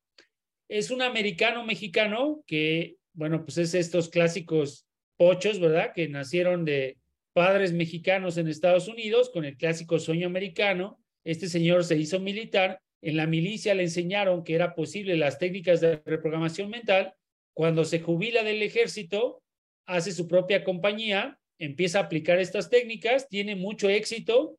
[0.69, 5.93] es un americano mexicano que, bueno, pues es estos clásicos pochos, ¿verdad?
[5.95, 6.99] Que nacieron de
[7.33, 10.99] padres mexicanos en Estados Unidos con el clásico sueño americano.
[11.25, 12.81] Este señor se hizo militar.
[13.03, 17.15] En la milicia le enseñaron que era posible las técnicas de reprogramación mental.
[17.53, 19.43] Cuando se jubila del ejército,
[19.87, 24.59] hace su propia compañía, empieza a aplicar estas técnicas, tiene mucho éxito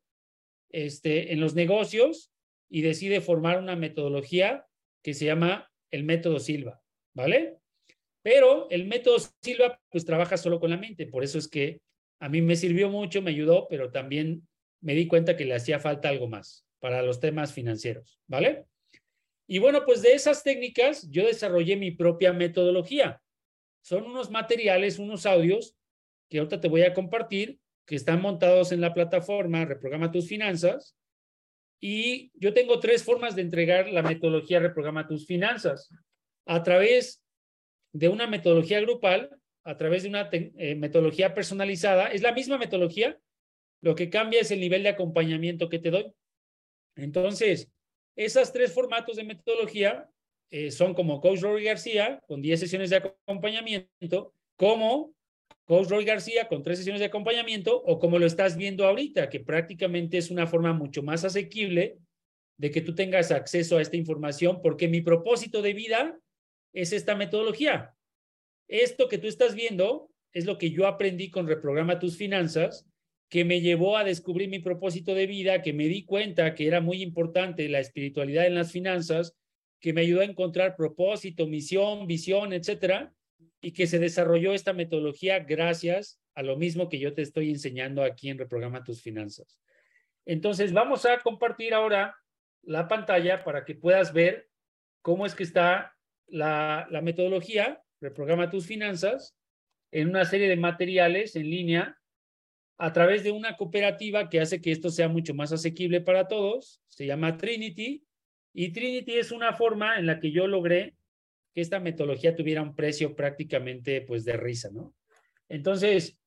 [0.70, 2.30] este, en los negocios
[2.70, 4.66] y decide formar una metodología
[5.02, 6.80] que se llama el método Silva,
[7.14, 7.58] ¿vale?
[8.22, 11.80] Pero el método Silva pues trabaja solo con la mente, por eso es que
[12.20, 14.46] a mí me sirvió mucho, me ayudó, pero también
[14.80, 18.66] me di cuenta que le hacía falta algo más para los temas financieros, ¿vale?
[19.48, 23.22] Y bueno, pues de esas técnicas yo desarrollé mi propia metodología.
[23.82, 25.76] Son unos materiales, unos audios
[26.28, 30.96] que ahorita te voy a compartir, que están montados en la plataforma Reprograma tus finanzas
[31.80, 35.90] y yo tengo tres formas de entregar la metodología Reprograma tus finanzas.
[36.46, 37.22] A través
[37.92, 39.30] de una metodología grupal,
[39.64, 42.06] a través de una eh, metodología personalizada.
[42.08, 43.18] Es la misma metodología,
[43.82, 46.12] lo que cambia es el nivel de acompañamiento que te doy.
[46.94, 47.68] Entonces,
[48.14, 50.08] esas tres formatos de metodología
[50.50, 55.15] eh, son como Coach Rory García, con 10 sesiones de acompañamiento, como
[55.66, 59.40] Coach Roy García con tres sesiones de acompañamiento o como lo estás viendo ahorita, que
[59.40, 61.98] prácticamente es una forma mucho más asequible
[62.56, 66.18] de que tú tengas acceso a esta información, porque mi propósito de vida
[66.72, 67.94] es esta metodología.
[68.68, 72.86] Esto que tú estás viendo es lo que yo aprendí con Reprograma tus finanzas,
[73.28, 76.80] que me llevó a descubrir mi propósito de vida, que me di cuenta que era
[76.80, 79.34] muy importante la espiritualidad en las finanzas,
[79.80, 83.12] que me ayudó a encontrar propósito, misión, visión, etcétera,
[83.60, 88.02] y que se desarrolló esta metodología gracias a lo mismo que yo te estoy enseñando
[88.02, 89.58] aquí en Reprograma tus finanzas.
[90.24, 92.16] Entonces, vamos a compartir ahora
[92.62, 94.48] la pantalla para que puedas ver
[95.02, 95.94] cómo es que está
[96.26, 99.36] la, la metodología, Reprograma tus finanzas,
[99.90, 101.98] en una serie de materiales en línea
[102.78, 106.82] a través de una cooperativa que hace que esto sea mucho más asequible para todos.
[106.88, 108.04] Se llama Trinity.
[108.52, 110.96] Y Trinity es una forma en la que yo logré
[111.56, 114.94] que esta metodología tuviera un precio prácticamente pues de risa, ¿no?
[115.48, 116.18] Entonces,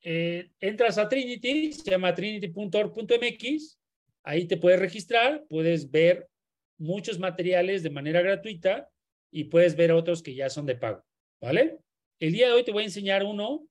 [0.00, 3.78] eh, entras a Trinity, se llama trinity.org.mx,
[4.22, 6.28] ahí te puedes registrar, puedes ver
[6.78, 8.88] muchos materiales de manera gratuita
[9.30, 11.04] y puedes ver otros que ya son de pago,
[11.42, 11.76] ¿vale?
[12.18, 13.68] El día de hoy te voy a enseñar uno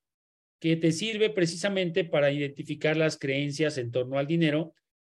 [0.60, 4.76] que te sirve precisamente para identificar las creencias en torno al dinero.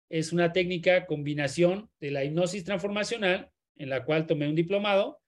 [0.07, 5.20] Es una técnica combinación de la hipnosis transformacional, en la cual tomé un diplomado,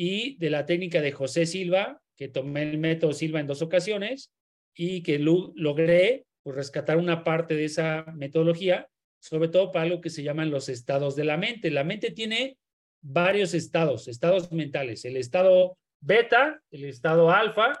[0.00, 4.30] y de la técnica de José Silva, que tomé el método Silva en dos ocasiones
[4.72, 10.10] y que logré pues, rescatar una parte de esa metodología, sobre todo para lo que
[10.10, 11.72] se llaman los estados de la mente.
[11.72, 12.58] La mente tiene
[13.00, 17.72] varios estados, estados mentales, el estado beta, el estado alfa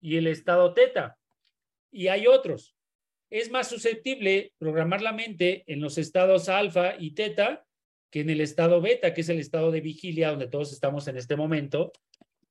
[0.00, 1.18] y el estado teta.
[1.92, 2.74] Y hay otros.
[3.30, 7.64] Es más susceptible programar la mente en los estados alfa y teta
[8.10, 11.16] que en el estado beta, que es el estado de vigilia donde todos estamos en
[11.16, 11.92] este momento.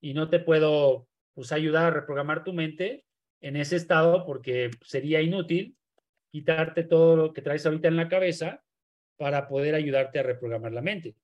[0.02, 3.06] Y no te puedo pues, ayudar a reprogramar tu mente
[3.41, 5.76] en ese estado porque sería inútil
[6.32, 8.63] quitarte todo lo que traes ahorita en la cabeza
[9.17, 11.15] para poder ayudarte a reprogramar la mente.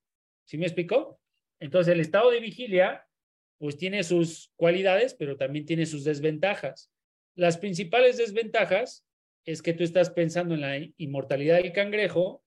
[0.43, 1.19] ¿Sí me explicó?
[1.59, 3.07] Entonces, el estado de vigilia
[3.57, 6.91] pues tiene sus cualidades, pero también tiene sus desventajas.
[7.35, 9.05] Las principales desventajas
[9.45, 12.43] es que tú estás pensando en la inmortalidad del cangrejo,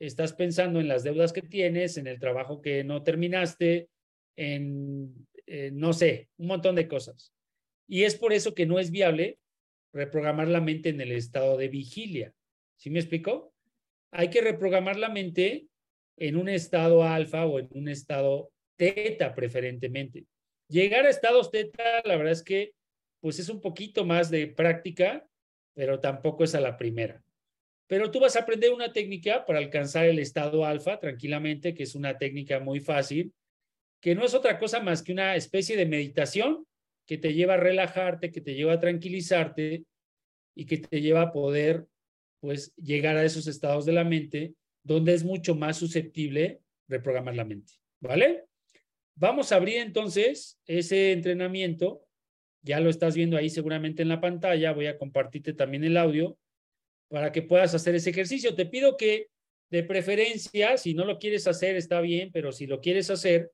[0.00, 3.88] estás pensando en las deudas que tienes, en el trabajo que no terminaste,
[4.36, 5.26] en,
[5.72, 7.32] no sé, un montón de cosas.
[7.88, 9.38] Y es por eso que no es viable
[9.92, 12.34] reprogramar la mente en el estado de vigilia.
[12.76, 13.52] ¿Sí me explico?
[14.12, 15.66] Hay que reprogramar la mente
[16.16, 20.26] en un estado alfa o en un estado teta preferentemente.
[20.68, 22.72] Llegar a estados teta, la verdad es que
[23.20, 25.26] pues es un poquito más de práctica,
[25.74, 27.22] pero tampoco es a la primera.
[27.88, 31.94] Pero tú vas a aprender una técnica para alcanzar el estado alfa tranquilamente, que es
[31.94, 33.32] una técnica muy fácil,
[34.00, 36.66] que no es otra cosa más que una especie de meditación
[37.06, 39.84] que te lleva a relajarte, que te lleva a tranquilizarte
[40.54, 41.86] y que te lleva a poder
[42.40, 47.44] pues llegar a esos estados de la mente donde es mucho más susceptible reprogramar la
[47.44, 48.44] mente, ¿vale?
[49.14, 52.04] Vamos a abrir entonces ese entrenamiento.
[52.62, 54.72] Ya lo estás viendo ahí seguramente en la pantalla.
[54.72, 56.38] Voy a compartirte también el audio
[57.08, 58.54] para que puedas hacer ese ejercicio.
[58.54, 59.28] Te pido que
[59.70, 63.52] de preferencia, si no lo quieres hacer, está bien, pero si lo quieres hacer,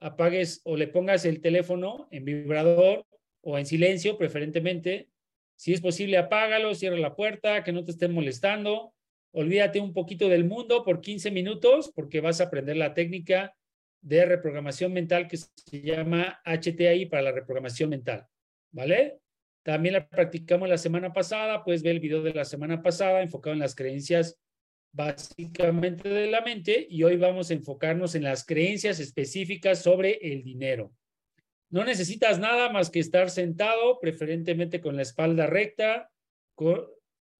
[0.00, 3.06] apagues o le pongas el teléfono en vibrador
[3.42, 5.08] o en silencio, preferentemente.
[5.56, 8.92] Si es posible, apágalo, cierra la puerta, que no te estén molestando.
[9.32, 13.56] Olvídate un poquito del mundo por 15 minutos porque vas a aprender la técnica
[14.00, 15.48] de reprogramación mental que se
[15.80, 18.26] llama HTI para la reprogramación mental,
[18.70, 19.18] ¿vale?
[19.64, 23.54] También la practicamos la semana pasada, puedes ver el video de la semana pasada enfocado
[23.54, 24.38] en las creencias
[24.92, 30.44] básicamente de la mente y hoy vamos a enfocarnos en las creencias específicas sobre el
[30.44, 30.92] dinero.
[31.70, 36.12] No necesitas nada más que estar sentado, preferentemente con la espalda recta,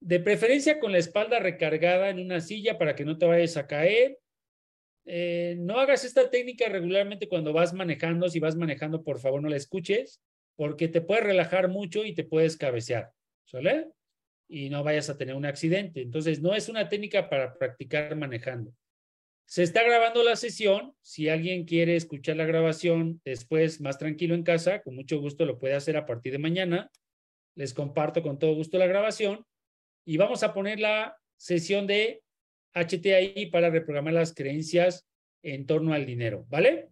[0.00, 3.68] de preferencia con la espalda recargada en una silla para que no te vayas a
[3.68, 4.18] caer
[5.06, 8.28] eh, no hagas esta técnica regularmente cuando vas manejando.
[8.28, 10.20] Si vas manejando, por favor, no la escuches,
[10.56, 13.12] porque te puede relajar mucho y te puedes cabecear,
[13.44, 13.88] ¿sale?
[14.48, 16.02] Y no vayas a tener un accidente.
[16.02, 18.72] Entonces, no es una técnica para practicar manejando.
[19.46, 20.94] Se está grabando la sesión.
[21.02, 25.58] Si alguien quiere escuchar la grabación después, más tranquilo en casa, con mucho gusto lo
[25.58, 26.90] puede hacer a partir de mañana.
[27.54, 29.44] Les comparto con todo gusto la grabación.
[30.04, 32.22] Y vamos a poner la sesión de
[32.74, 35.06] HTI para reprogramar las creencias
[35.42, 36.88] en torno al dinero, ¿vale?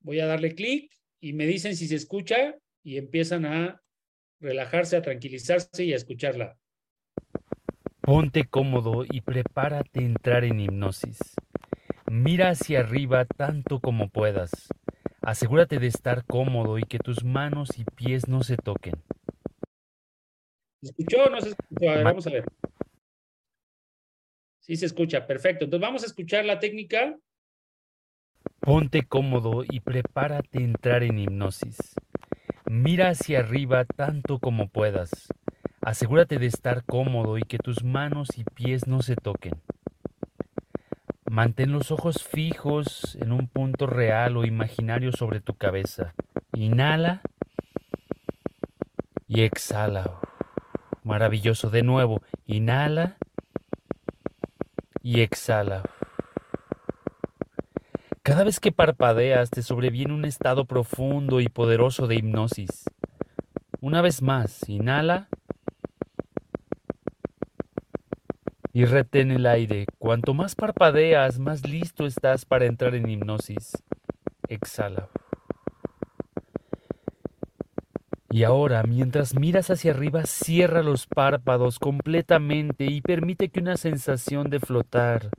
[0.00, 0.92] Voy a darle clic
[1.26, 2.54] y me dicen si se escucha
[2.84, 3.82] y empiezan a
[4.38, 6.56] relajarse, a tranquilizarse y a escucharla.
[8.00, 11.18] Ponte cómodo y prepárate a entrar en hipnosis.
[12.08, 14.68] Mira hacia arriba tanto como puedas.
[15.20, 18.94] Asegúrate de estar cómodo y que tus manos y pies no se toquen.
[20.80, 22.04] ¿Se escuchó o no se escuchó?
[22.04, 22.44] vamos a ver.
[24.60, 25.64] Sí se escucha, perfecto.
[25.64, 27.18] Entonces vamos a escuchar la técnica.
[28.60, 31.76] Ponte cómodo y prepárate a entrar en hipnosis.
[32.64, 35.10] Mira hacia arriba tanto como puedas.
[35.82, 39.52] Asegúrate de estar cómodo y que tus manos y pies no se toquen.
[41.30, 46.14] Mantén los ojos fijos en un punto real o imaginario sobre tu cabeza.
[46.52, 47.20] Inhala
[49.28, 50.18] y exhala.
[51.04, 51.70] Maravilloso.
[51.70, 53.16] De nuevo, inhala
[55.02, 55.82] y exhala.
[58.26, 62.82] Cada vez que parpadeas te sobreviene un estado profundo y poderoso de hipnosis.
[63.80, 65.28] Una vez más, inhala
[68.72, 69.86] y retén el aire.
[70.00, 73.80] Cuanto más parpadeas, más listo estás para entrar en hipnosis.
[74.48, 75.08] Exhala.
[78.28, 84.50] Y ahora, mientras miras hacia arriba, cierra los párpados completamente y permite que una sensación
[84.50, 85.30] de flotar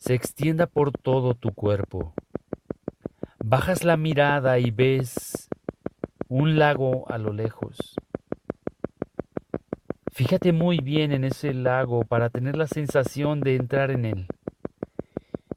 [0.00, 2.14] se extienda por todo tu cuerpo.
[3.38, 5.48] Bajas la mirada y ves
[6.28, 7.76] un lago a lo lejos.
[10.10, 14.26] Fíjate muy bien en ese lago para tener la sensación de entrar en él.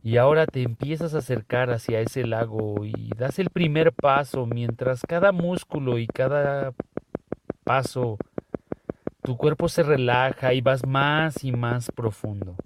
[0.01, 5.03] Y ahora te empiezas a acercar hacia ese lago y das el primer paso mientras
[5.03, 6.73] cada músculo y cada
[7.63, 8.17] paso
[9.21, 12.57] tu cuerpo se relaja y vas más y más profundo.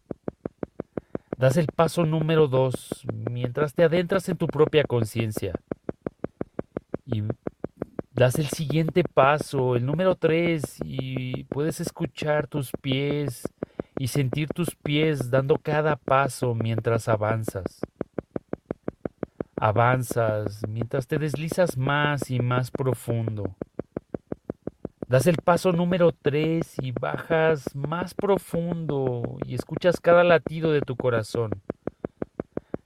[1.37, 5.53] Das el paso número dos mientras te adentras en tu propia conciencia.
[7.05, 7.21] Y
[8.11, 13.47] das el siguiente paso, el número tres, y puedes escuchar tus pies
[13.99, 17.81] y sentir tus pies dando cada paso mientras avanzas.
[19.55, 23.55] Avanzas mientras te deslizas más y más profundo.
[25.07, 30.97] Das el paso número 3 y bajas más profundo y escuchas cada latido de tu
[30.97, 31.61] corazón.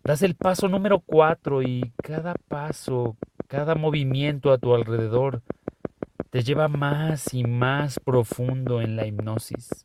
[0.03, 3.17] Das el paso número 4 y cada paso,
[3.47, 5.41] cada movimiento a tu alrededor
[6.29, 9.83] te lleva más y más profundo en la hipnosis.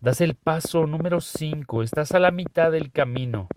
[0.00, 3.48] Das el paso número 5, estás a la mitad del camino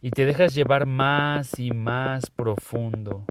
[0.00, 3.26] y te dejas llevar más y más profundo.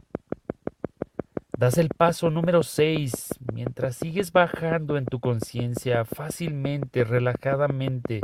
[1.62, 8.22] Das el paso número 6 mientras sigues bajando en tu conciencia fácilmente, relajadamente,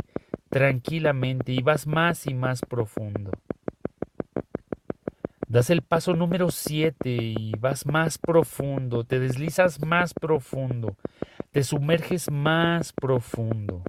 [0.48, 3.30] tranquilamente y vas más y más profundo.
[5.46, 10.96] Das el paso número 7 y vas más profundo, te deslizas más profundo,
[11.52, 13.84] te sumerges más profundo.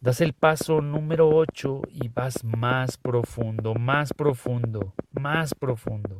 [0.00, 6.18] Das el paso número 8 y vas más profundo, más profundo, más profundo.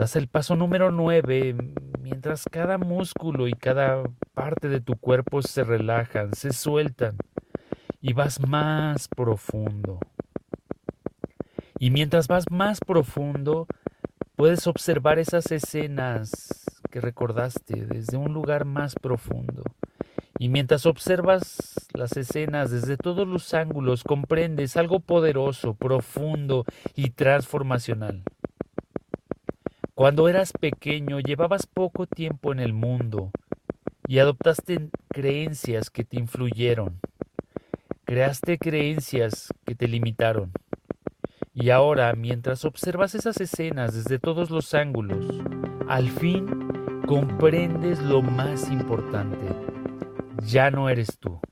[0.00, 1.54] Das el paso número 9
[2.00, 7.18] mientras cada músculo y cada parte de tu cuerpo se relajan, se sueltan
[8.00, 10.00] y vas más profundo.
[11.78, 13.66] Y mientras vas más profundo,
[14.36, 19.64] puedes observar esas escenas que recordaste desde un lugar más profundo.
[20.38, 28.22] Y mientras observas las escenas desde todos los ángulos, comprendes algo poderoso, profundo y transformacional.
[30.00, 33.32] Cuando eras pequeño llevabas poco tiempo en el mundo
[34.08, 37.00] y adoptaste creencias que te influyeron.
[38.06, 40.52] Creaste creencias que te limitaron.
[41.52, 45.26] Y ahora, mientras observas esas escenas desde todos los ángulos,
[45.86, 46.46] al fin
[47.06, 49.44] comprendes lo más importante
[50.46, 51.42] ya no eres tú.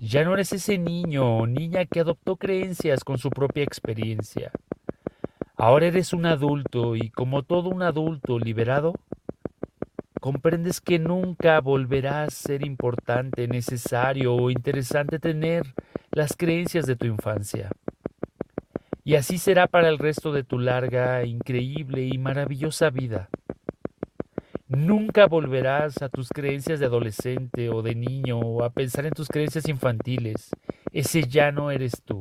[0.00, 4.52] Ya no eres ese niño o niña que adoptó creencias con su propia experiencia.
[5.62, 8.94] Ahora eres un adulto y como todo un adulto liberado,
[10.18, 15.74] comprendes que nunca volverá a ser importante, necesario o interesante tener
[16.12, 17.68] las creencias de tu infancia.
[19.04, 23.28] Y así será para el resto de tu larga, increíble y maravillosa vida.
[24.66, 29.28] Nunca volverás a tus creencias de adolescente o de niño o a pensar en tus
[29.28, 30.48] creencias infantiles.
[30.90, 32.19] Ese ya no eres tú.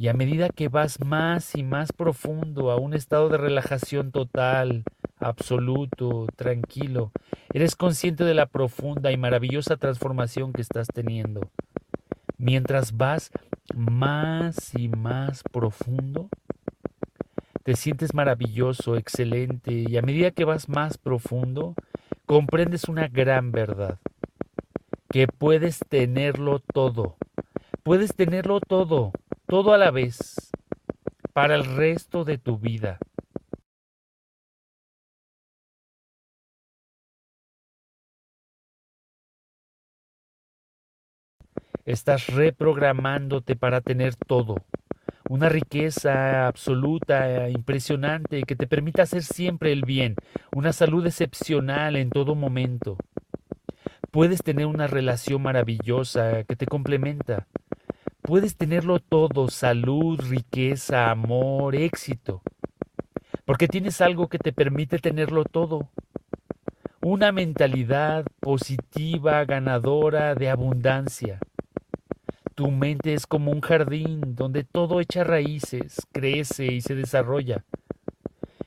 [0.00, 4.84] Y a medida que vas más y más profundo a un estado de relajación total,
[5.18, 7.12] absoluto, tranquilo,
[7.52, 11.50] eres consciente de la profunda y maravillosa transformación que estás teniendo.
[12.38, 13.30] Mientras vas
[13.76, 16.30] más y más profundo,
[17.62, 21.74] te sientes maravilloso, excelente, y a medida que vas más profundo,
[22.24, 23.98] comprendes una gran verdad,
[25.10, 27.18] que puedes tenerlo todo,
[27.82, 29.12] puedes tenerlo todo,
[29.50, 30.52] todo a la vez,
[31.32, 32.98] para el resto de tu vida.
[41.84, 44.54] Estás reprogramándote para tener todo
[45.28, 50.14] una riqueza absoluta, impresionante, que te permita hacer siempre el bien,
[50.54, 52.98] una salud excepcional en todo momento.
[54.12, 57.48] Puedes tener una relación maravillosa que te complementa.
[58.22, 62.42] Puedes tenerlo todo, salud, riqueza, amor, éxito,
[63.44, 65.90] porque tienes algo que te permite tenerlo todo.
[67.00, 71.40] Una mentalidad positiva, ganadora, de abundancia.
[72.54, 77.64] Tu mente es como un jardín donde todo echa raíces, crece y se desarrolla.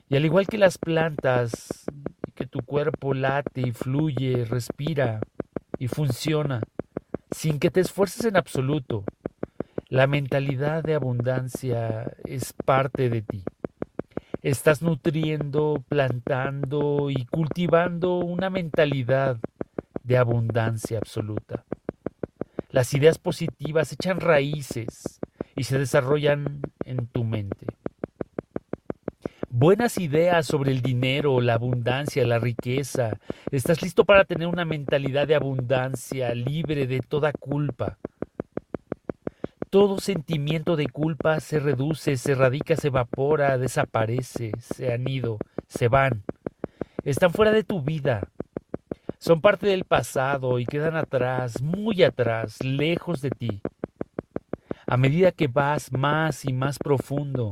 [0.08, 1.84] Y al igual que las plantas,
[2.34, 5.20] que tu cuerpo late y fluye, respira
[5.78, 6.60] y funciona,
[7.30, 9.04] sin que te esfuerces en absoluto,
[9.94, 13.44] la mentalidad de abundancia es parte de ti.
[14.42, 19.38] Estás nutriendo, plantando y cultivando una mentalidad
[20.02, 21.64] de abundancia absoluta.
[22.70, 25.20] Las ideas positivas echan raíces
[25.54, 27.68] y se desarrollan en tu mente.
[29.48, 33.20] Buenas ideas sobre el dinero, la abundancia, la riqueza.
[33.52, 37.96] Estás listo para tener una mentalidad de abundancia libre de toda culpa.
[39.74, 45.88] Todo sentimiento de culpa se reduce, se radica, se evapora, desaparece, se han ido, se
[45.88, 46.22] van.
[47.02, 48.28] Están fuera de tu vida.
[49.18, 53.62] Son parte del pasado y quedan atrás, muy atrás, lejos de ti.
[54.86, 57.50] A medida que vas más y más profundo,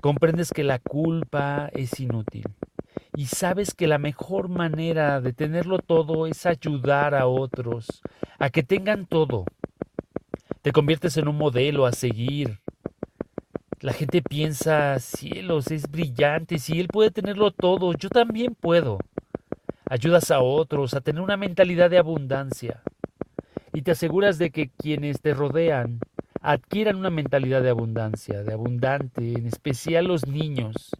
[0.00, 2.46] comprendes que la culpa es inútil
[3.14, 8.00] y sabes que la mejor manera de tenerlo todo es ayudar a otros
[8.38, 9.44] a que tengan todo.
[10.68, 12.58] Te conviertes en un modelo a seguir.
[13.80, 18.98] La gente piensa, cielos, es brillante, si él puede tenerlo todo, yo también puedo
[19.88, 22.82] ayudas a otros a tener una mentalidad de abundancia
[23.72, 26.00] y te aseguras de que quienes te rodean
[26.42, 30.90] adquieran una mentalidad de abundancia, de abundante, en especial los niños.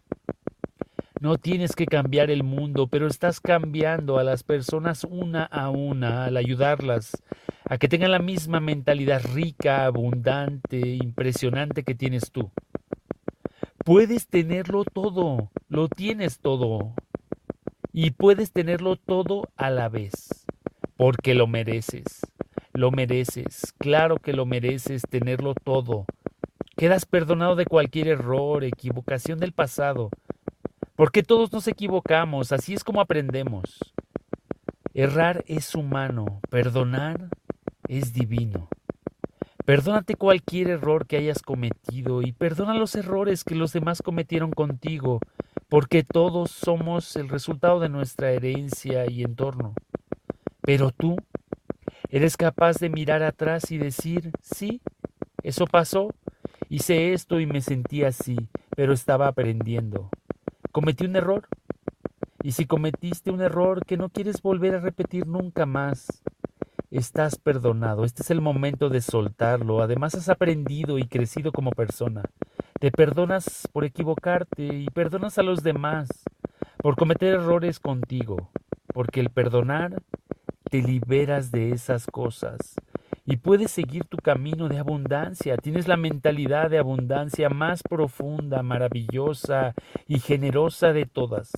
[1.21, 6.25] No tienes que cambiar el mundo, pero estás cambiando a las personas una a una
[6.25, 7.21] al ayudarlas
[7.69, 12.51] a que tengan la misma mentalidad rica, abundante, impresionante que tienes tú.
[13.85, 16.95] Puedes tenerlo todo, lo tienes todo,
[17.93, 20.45] y puedes tenerlo todo a la vez,
[20.97, 22.21] porque lo mereces.
[22.73, 26.05] Lo mereces, claro que lo mereces tenerlo todo.
[26.75, 30.09] Quedas perdonado de cualquier error, equivocación del pasado,
[30.95, 33.77] porque todos nos equivocamos, así es como aprendemos.
[34.95, 37.29] Errar es humano, perdonar
[37.89, 38.69] es divino.
[39.65, 45.19] Perdónate cualquier error que hayas cometido y perdona los errores que los demás cometieron contigo
[45.69, 49.73] porque todos somos el resultado de nuestra herencia y entorno.
[50.61, 51.17] Pero tú
[52.09, 54.81] eres capaz de mirar atrás y decir, sí,
[55.43, 56.09] eso pasó,
[56.69, 58.37] hice esto y me sentí así,
[58.75, 60.09] pero estaba aprendiendo.
[60.71, 61.47] Cometí un error.
[62.41, 66.23] Y si cometiste un error que no quieres volver a repetir nunca más,
[66.91, 68.03] estás perdonado.
[68.03, 69.81] Este es el momento de soltarlo.
[69.81, 72.23] Además has aprendido y crecido como persona.
[72.79, 76.09] Te perdonas por equivocarte y perdonas a los demás
[76.77, 78.49] por cometer errores contigo,
[78.93, 80.01] porque el perdonar
[80.69, 82.75] te liberas de esas cosas
[83.25, 85.57] y puedes seguir tu camino de abundancia.
[85.57, 89.75] Tienes la mentalidad de abundancia más profunda, maravillosa
[90.07, 91.51] y generosa de todas.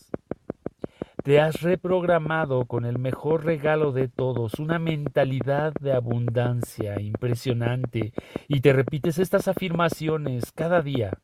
[1.23, 8.11] Te has reprogramado con el mejor regalo de todos, una mentalidad de abundancia impresionante,
[8.47, 11.19] y te repites estas afirmaciones cada día.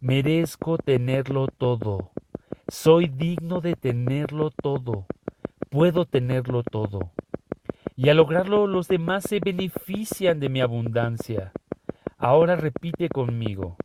[0.00, 2.10] Merezco tenerlo todo.
[2.66, 5.06] Soy digno de tenerlo todo.
[5.70, 7.12] Puedo tenerlo todo.
[7.94, 11.52] Y al lograrlo los demás se benefician de mi abundancia.
[12.18, 13.76] Ahora repite conmigo.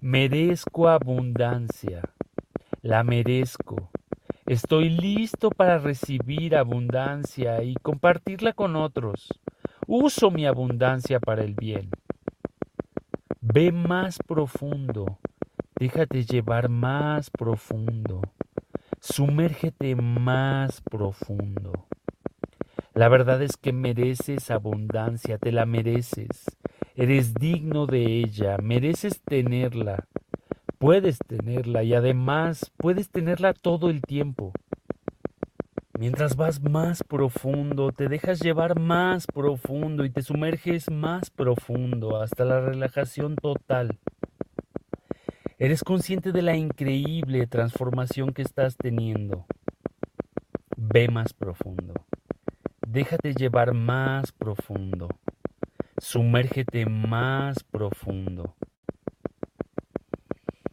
[0.00, 2.00] Merezco abundancia.
[2.80, 3.90] La merezco.
[4.50, 9.28] Estoy listo para recibir abundancia y compartirla con otros.
[9.86, 11.90] Uso mi abundancia para el bien.
[13.40, 15.20] Ve más profundo.
[15.78, 18.22] Déjate llevar más profundo.
[18.98, 21.86] Sumérgete más profundo.
[22.92, 26.58] La verdad es que mereces abundancia, te la mereces.
[26.96, 30.08] Eres digno de ella, mereces tenerla
[30.80, 34.52] puedes tenerla y además puedes tenerla todo el tiempo.
[35.98, 42.46] Mientras vas más profundo, te dejas llevar más profundo y te sumerges más profundo hasta
[42.46, 43.98] la relajación total.
[45.58, 49.44] Eres consciente de la increíble transformación que estás teniendo.
[50.78, 51.92] Ve más profundo.
[52.86, 55.08] Déjate llevar más profundo.
[55.98, 58.56] Sumérgete más profundo.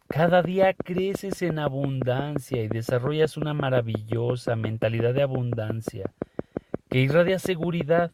[0.09, 6.13] Cada día creces en abundancia y desarrollas una maravillosa mentalidad de abundancia
[6.89, 8.11] que irradia seguridad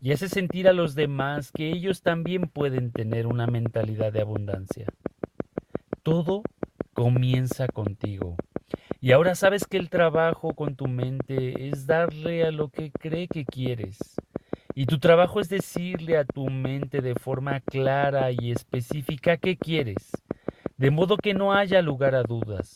[0.00, 4.86] y haces sentir a los demás que ellos también pueden tener una mentalidad de abundancia.
[6.04, 6.42] Todo
[6.94, 8.36] comienza contigo.
[9.00, 13.26] Y ahora sabes que el trabajo con tu mente es darle a lo que cree
[13.26, 13.98] que quieres.
[14.76, 20.12] Y tu trabajo es decirle a tu mente de forma clara y específica qué quieres,
[20.78, 22.74] de modo que no haya lugar a dudas.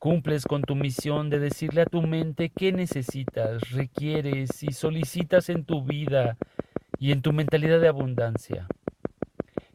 [0.00, 5.64] Cumples con tu misión de decirle a tu mente qué necesitas, requieres y solicitas en
[5.64, 6.36] tu vida
[6.98, 8.66] y en tu mentalidad de abundancia.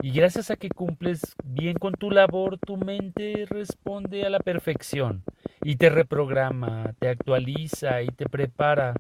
[0.02, 5.24] Y gracias a que cumples bien con tu labor, tu mente responde a la perfección
[5.64, 8.94] y te reprograma, te actualiza y te prepara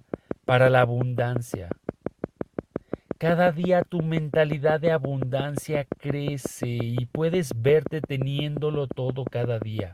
[0.45, 1.69] para la abundancia.
[3.21, 9.91] Cada día tu mentalidad de abundancia crece y puedes verte teniéndolo todo cada día.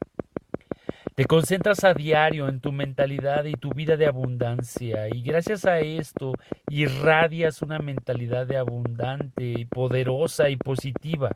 [1.14, 5.82] Te concentras a diario en tu mentalidad y tu vida de abundancia y gracias a
[5.82, 6.36] esto
[6.70, 11.32] irradias una mentalidad de abundante y poderosa y positiva.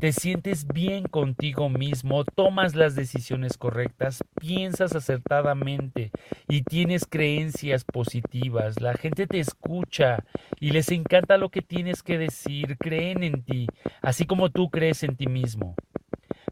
[0.00, 6.12] Te sientes bien contigo mismo, tomas las decisiones correctas, piensas acertadamente
[6.48, 8.80] y tienes creencias positivas.
[8.80, 10.24] La gente te escucha
[10.60, 13.66] y les encanta lo que tienes que decir, creen en ti,
[14.00, 15.74] así como tú crees en ti mismo.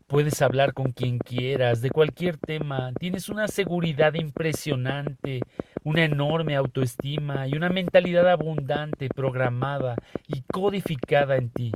[0.08, 2.92] Puedes hablar con quien quieras, de cualquier tema.
[2.98, 5.40] Tienes una seguridad impresionante,
[5.84, 9.94] una enorme autoestima y una mentalidad abundante, programada
[10.26, 11.72] y codificada en ti.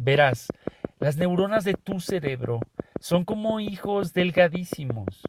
[0.00, 0.48] Verás,
[1.00, 2.60] las neuronas de tu cerebro
[3.00, 5.22] son como hijos delgadísimos,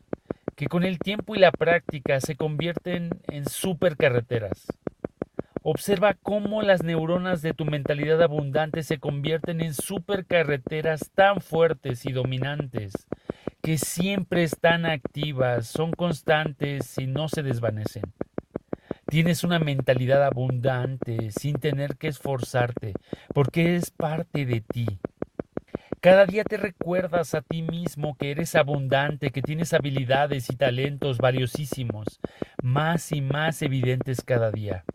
[0.56, 4.68] que con el tiempo y la práctica se convierten en supercarreteras.
[5.62, 12.14] Observa cómo las neuronas de tu mentalidad abundante se convierten en supercarreteras tan fuertes y
[12.14, 12.94] dominantes
[13.62, 18.04] que siempre están activas, son constantes y no se desvanecen.
[19.08, 22.94] Tienes una mentalidad abundante sin tener que esforzarte,
[23.34, 25.00] porque es parte de ti.
[26.02, 31.18] Cada día te recuerdas a ti mismo que eres abundante, que tienes habilidades y talentos
[31.18, 32.22] valiosísimos,
[32.64, 34.86] más y más evidentes cada día.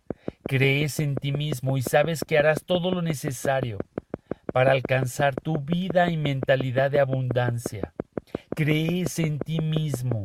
[0.44, 3.76] Crees en ti mismo y sabes que harás todo lo necesario
[4.50, 7.92] para alcanzar tu vida y mentalidad de abundancia.
[8.56, 10.24] Crees en ti mismo,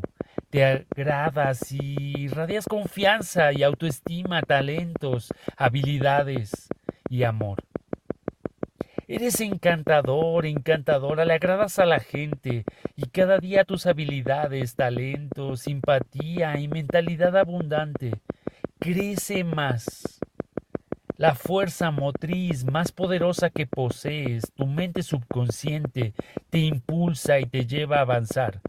[0.49, 5.27] te agradas y radias confianza y autoestima, talentos,
[5.57, 6.69] habilidades
[7.09, 7.68] y amor.
[9.11, 12.63] Eres encantador, encantadora, le agradas a la gente
[12.95, 18.21] y cada día tus habilidades, talentos, simpatía y mentalidad abundante
[18.77, 20.19] crece más.
[21.17, 26.13] La fuerza motriz más poderosa que posees, tu mente subconsciente,
[26.51, 28.61] te impulsa y te lleva a avanzar.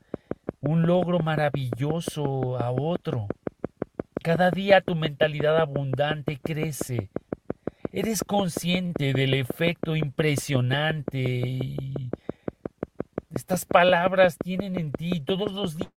[0.62, 3.26] Un logro maravilloso a otro.
[4.22, 7.10] Cada día tu mentalidad abundante crece.
[7.92, 11.92] Eres consciente del efecto impresionante
[13.34, 15.90] estas palabras tienen en ti todos los días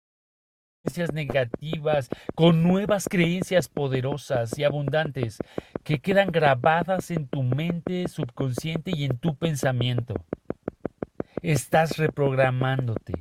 [0.84, 5.38] creencias negativas, con nuevas creencias poderosas y abundantes
[5.84, 10.16] que quedan grabadas en tu mente subconsciente y en tu pensamiento.
[11.42, 13.14] Estás reprogramándote,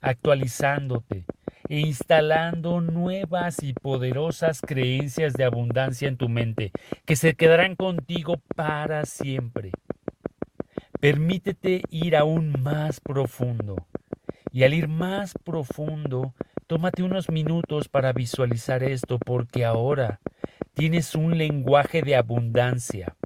[0.00, 1.26] actualizándote
[1.74, 6.70] e instalando nuevas y poderosas creencias de abundancia en tu mente
[7.04, 9.72] que se quedarán contigo para siempre.
[11.00, 13.86] Permítete ir aún más profundo.
[14.52, 16.34] Y al ir más profundo,
[16.66, 20.20] Tómate unos minutos para visualizar esto porque ahora
[20.72, 23.16] tienes un lenguaje de abundancia.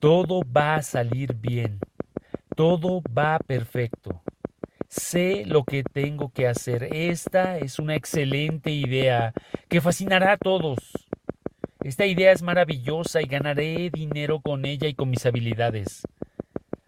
[0.00, 1.78] Todo va a salir bien.
[2.56, 4.22] Todo va perfecto.
[4.88, 6.88] Sé lo que tengo que hacer.
[6.94, 9.34] Esta es una excelente idea
[9.68, 10.78] que fascinará a todos.
[11.84, 16.02] Esta idea es maravillosa y ganaré dinero con ella y con mis habilidades.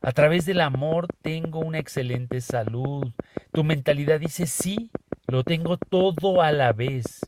[0.00, 3.12] A través del amor tengo una excelente salud.
[3.52, 4.90] Tu mentalidad dice sí,
[5.26, 7.20] lo tengo todo a la vez.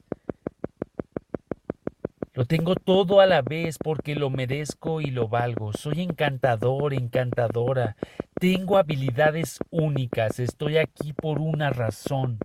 [2.32, 5.74] Lo tengo todo a la vez porque lo merezco y lo valgo.
[5.74, 7.94] Soy encantador, encantadora.
[8.42, 10.40] Tengo habilidades únicas.
[10.40, 12.38] Estoy aquí por una razón.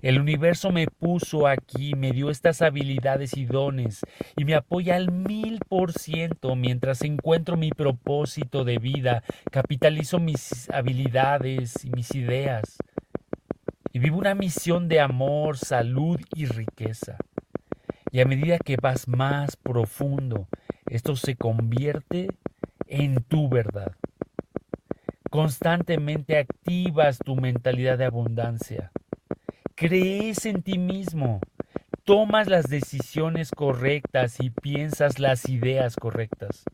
[0.00, 4.00] El universo me puso aquí, me dio estas habilidades y dones
[4.38, 10.70] y me apoya al mil por ciento mientras encuentro mi propósito de vida, capitalizo mis
[10.70, 12.78] habilidades y mis ideas
[13.92, 17.18] y vive una misión de amor, salud y riqueza.
[18.10, 20.48] Y a medida que vas más profundo,
[20.86, 22.28] esto se convierte
[22.86, 23.92] en tu verdad.
[25.32, 28.92] Constantemente activas tu mentalidad de abundancia.
[29.74, 31.40] Crees en ti mismo.
[32.04, 36.64] tomas las decisiones correctas y piensas las ideas correctas.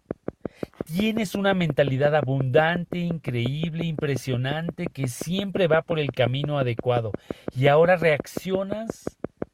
[0.86, 7.12] Tienes una mentalidad abundante, increíble, impresionante, que siempre va por el camino adecuado.
[7.54, 9.04] Y ahora reaccionas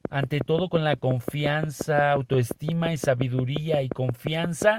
[0.09, 4.79] ante todo con la confianza, autoestima y sabiduría y confianza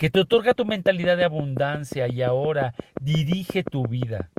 [0.00, 2.72] que te otorga tu mentalidad de abundancia y ahora
[3.02, 4.30] dirige tu vida.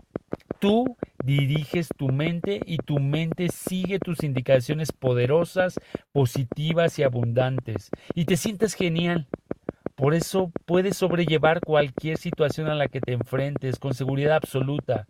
[0.57, 5.79] Tú diriges tu mente y tu mente sigue tus indicaciones poderosas,
[6.13, 7.91] positivas y abundantes.
[8.15, 9.27] Y te sientes genial.
[9.93, 15.05] Por eso puedes sobrellevar cualquier situación a la que te enfrentes con seguridad absoluta,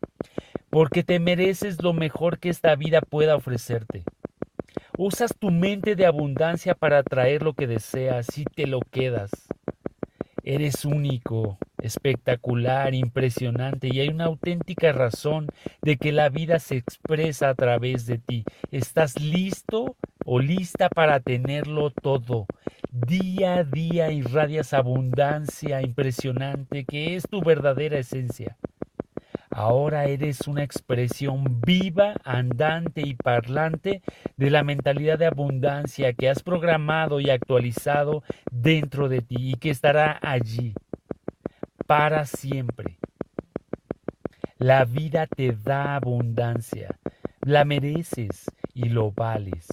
[0.69, 4.03] porque te mereces lo mejor que esta vida pueda ofrecerte.
[4.97, 9.31] Usas tu mente de abundancia para atraer lo que deseas y te lo quedas.
[10.43, 15.47] Eres único, espectacular, impresionante y hay una auténtica razón
[15.81, 18.43] de que la vida se expresa a través de ti.
[18.71, 22.45] ¿Estás listo o lista para tenerlo todo?
[22.91, 28.57] Día a día irradias abundancia impresionante que es tu verdadera esencia.
[29.51, 34.01] Ahora eres una expresión viva, andante y parlante
[34.37, 39.69] de la mentalidad de abundancia que has programado y actualizado dentro de ti y que
[39.69, 40.73] estará allí
[41.85, 42.97] para siempre.
[44.57, 46.97] La vida te da abundancia,
[47.41, 49.67] la mereces y lo vales.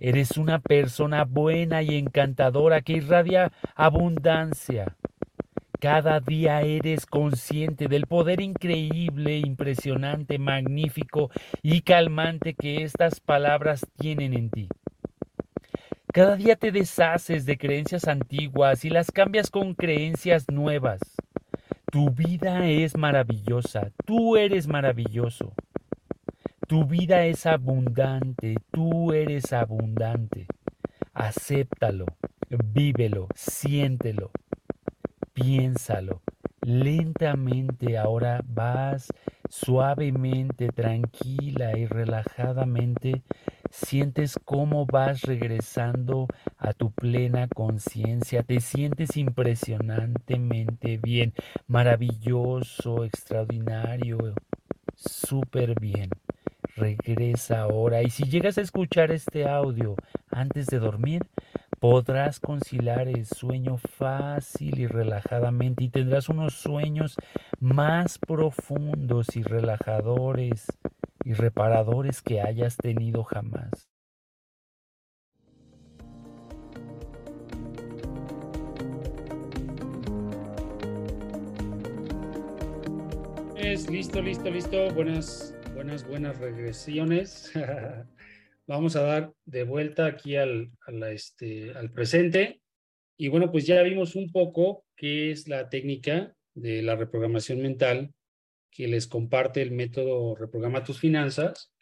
[0.00, 4.96] Eres una persona buena y encantadora que irradia abundancia.
[5.80, 11.30] Cada día eres consciente del poder increíble, impresionante, magnífico
[11.62, 14.68] y calmante que estas palabras tienen en ti.
[16.12, 20.98] Cada día te deshaces de creencias antiguas y las cambias con creencias nuevas.
[21.92, 25.52] Tu vida es maravillosa, tú eres maravilloso.
[26.66, 30.48] Tu vida es abundante, tú eres abundante.
[31.14, 32.06] Acéptalo,
[32.50, 34.32] vívelo, siéntelo
[35.38, 36.20] piénsalo.
[36.62, 39.08] Lentamente ahora vas
[39.48, 43.22] suavemente, tranquila y relajadamente,
[43.70, 46.26] sientes cómo vas regresando
[46.58, 51.32] a tu plena conciencia, te sientes impresionantemente bien,
[51.68, 54.34] maravilloso, extraordinario,
[54.96, 56.10] súper bien.
[56.76, 59.96] Regresa ahora y si llegas a escuchar este audio
[60.30, 61.22] antes de dormir,
[61.80, 67.14] Podrás conciliar el sueño fácil y relajadamente y tendrás unos sueños
[67.60, 70.66] más profundos y relajadores
[71.24, 73.88] y reparadores que hayas tenido jamás.
[83.88, 84.94] Listo, listo, listo.
[84.94, 87.52] Buenas, buenas, buenas regresiones.
[88.68, 90.70] vamos a dar de vuelta aquí al,
[91.10, 92.60] este, al presente.
[93.16, 98.12] Y bueno, pues ya vimos un poco qué es la técnica de la reprogramación mental
[98.70, 101.72] que les comparte el método Reprograma tus finanzas.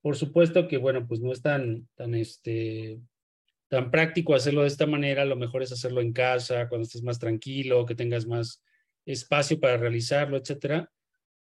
[0.00, 2.98] Por supuesto que, bueno, pues no es tan, tan, este,
[3.68, 5.26] tan práctico hacerlo de esta manera.
[5.26, 8.62] Lo mejor es hacerlo en casa, cuando estés más tranquilo, que tengas más
[9.04, 10.90] espacio para realizarlo, etcétera.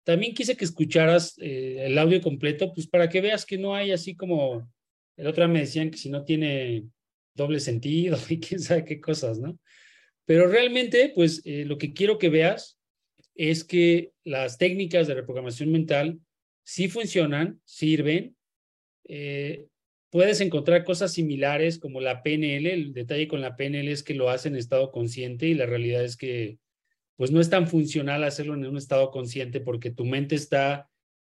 [0.04, 3.90] También quise que escucharas eh, el audio completo, pues para que veas que no hay
[3.90, 4.70] así como
[5.16, 6.84] el otro me decían que si no tiene
[7.34, 9.58] doble sentido y quién sabe qué cosas, ¿no?
[10.24, 12.78] Pero realmente, pues eh, lo que quiero que veas
[13.36, 16.18] es que las técnicas de reprogramación mental
[16.64, 18.36] sí funcionan, sirven.
[19.04, 19.66] Eh,
[20.10, 22.66] puedes encontrar cosas similares como la PNL.
[22.66, 26.02] El detalle con la PNL es que lo hace en estado consciente y la realidad
[26.02, 26.58] es que
[27.14, 30.90] pues no es tan funcional hacerlo en un estado consciente porque tu mente está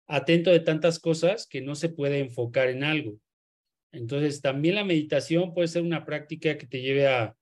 [0.06, 3.18] atento de tantas cosas que no se puede enfocar en algo.
[3.92, 7.36] Entonces, también la meditación puede ser una práctica que te lleve a,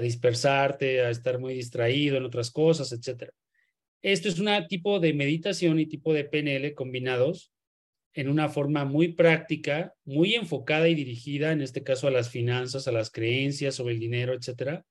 [0.00, 3.30] dispersarte, a estar muy distraído en otras cosas, etc.
[4.02, 7.52] Esto es un tipo de meditación y tipo de PNL combinados
[8.14, 12.88] en una forma muy práctica, muy enfocada y dirigida, en este caso a las finanzas,
[12.88, 14.82] a las creencias sobre el dinero, etc.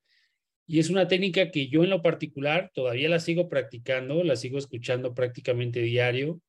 [0.66, 4.58] Y es una técnica que yo en lo particular todavía la sigo practicando, la sigo
[4.58, 6.40] escuchando prácticamente diario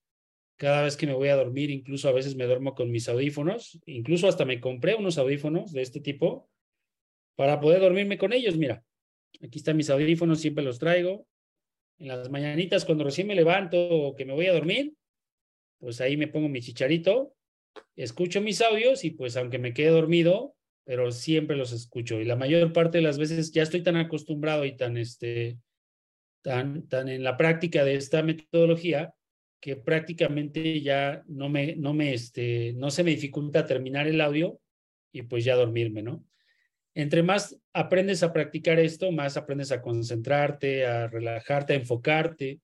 [0.60, 3.80] cada vez que me voy a dormir, incluso a veces me duermo con mis audífonos,
[3.86, 6.49] incluso hasta me compré unos audífonos de este tipo
[7.38, 8.57] para poder dormirme con ellos.
[8.57, 8.84] Mira,
[9.41, 11.26] aquí están mis audífonos, siempre los traigo.
[11.97, 14.93] En las mañanitas, cuando recién me levanto o que me voy a dormir,
[15.80, 17.34] pues ahí me pongo mi chicharito,
[17.95, 22.20] escucho mis audios y pues aunque me quede dormido, pero siempre los escucho.
[22.20, 25.57] Y la mayor parte de las veces ya estoy tan acostumbrado y tan, este,
[26.41, 29.14] tan, tan en la práctica de esta metodología
[29.60, 34.60] que prácticamente ya no me, no me, este, no se me dificulta terminar el audio
[35.12, 36.24] y pues ya dormirme, ¿no?
[36.95, 42.60] Entre más aprendes a practicar esto, más aprendes a concentrarte, a relajarte, a enfocarte.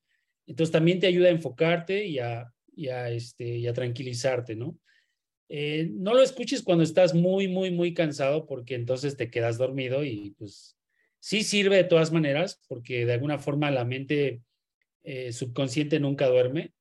[0.47, 4.77] Entonces también te ayuda a enfocarte y a, y a, este, y a tranquilizarte, ¿no?
[5.47, 10.03] Eh, no lo escuches cuando estás muy, muy, muy cansado porque entonces te quedas dormido
[10.03, 10.75] y pues
[11.19, 14.41] sí sirve de todas maneras porque de alguna forma la mente
[15.03, 16.73] eh, subconsciente nunca duerme,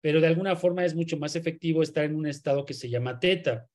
[0.00, 3.20] pero de alguna forma es mucho más efectivo estar en un estado que se llama
[3.20, 3.68] teta.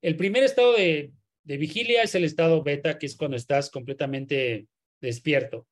[0.00, 1.12] El primer estado de,
[1.44, 4.66] vigilia es el estado beta, que es cuando estás completamente
[5.00, 5.68] despierto.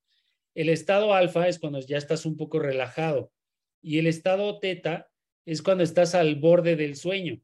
[0.55, 3.33] El estado alfa es cuando ya estás un poco relajado
[3.81, 5.09] y el estado teta
[5.47, 7.41] es cuando estás al borde del sueño.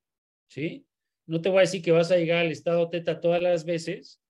[0.48, 0.86] ¿sí?
[1.24, 4.20] No te voy a decir que vas a llegar al estado teta todas las veces,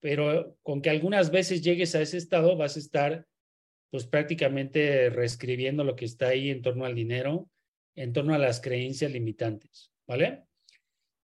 [0.00, 3.26] pero con que algunas veces llegues a ese estado vas a estar
[3.90, 7.50] pues prácticamente reescribiendo lo que está ahí en torno al dinero,
[7.94, 10.44] en torno a las creencias limitantes, ¿vale?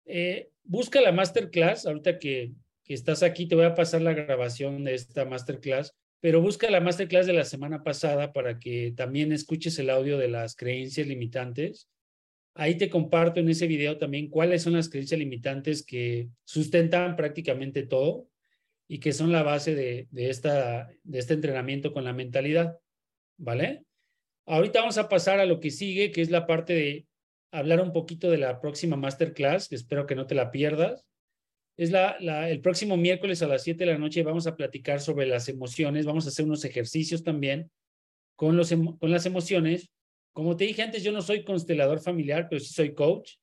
[0.06, 2.52] Eh, busca la masterclass, ahorita que,
[2.84, 6.82] que estás aquí te voy a pasar la grabación de esta masterclass, pero busca la
[6.82, 11.88] masterclass de la semana pasada para que también escuches el audio de las creencias limitantes
[12.60, 17.84] Ahí te comparto en ese video también cuáles son las creencias limitantes que sustentan prácticamente
[17.84, 18.28] todo
[18.90, 22.78] y que son la base de, esta, de este entrenamiento con la mentalidad.
[23.38, 23.86] ¿Vale?
[24.46, 27.08] Ahorita vamos a pasar a lo que sigue, que es la parte de
[27.52, 31.06] hablar un poquito de la próxima masterclass, que espero que no te la pierdas.
[31.78, 32.18] Es la,
[32.50, 36.06] el próximo miércoles a las 7 de la noche vamos a platicar sobre las emociones,
[36.06, 37.72] vamos a hacer unos ejercicios también
[38.36, 39.90] con, los, con las emociones
[40.34, 43.34] como te dije antes, yo no soy constelador familiar, pero sí soy coach.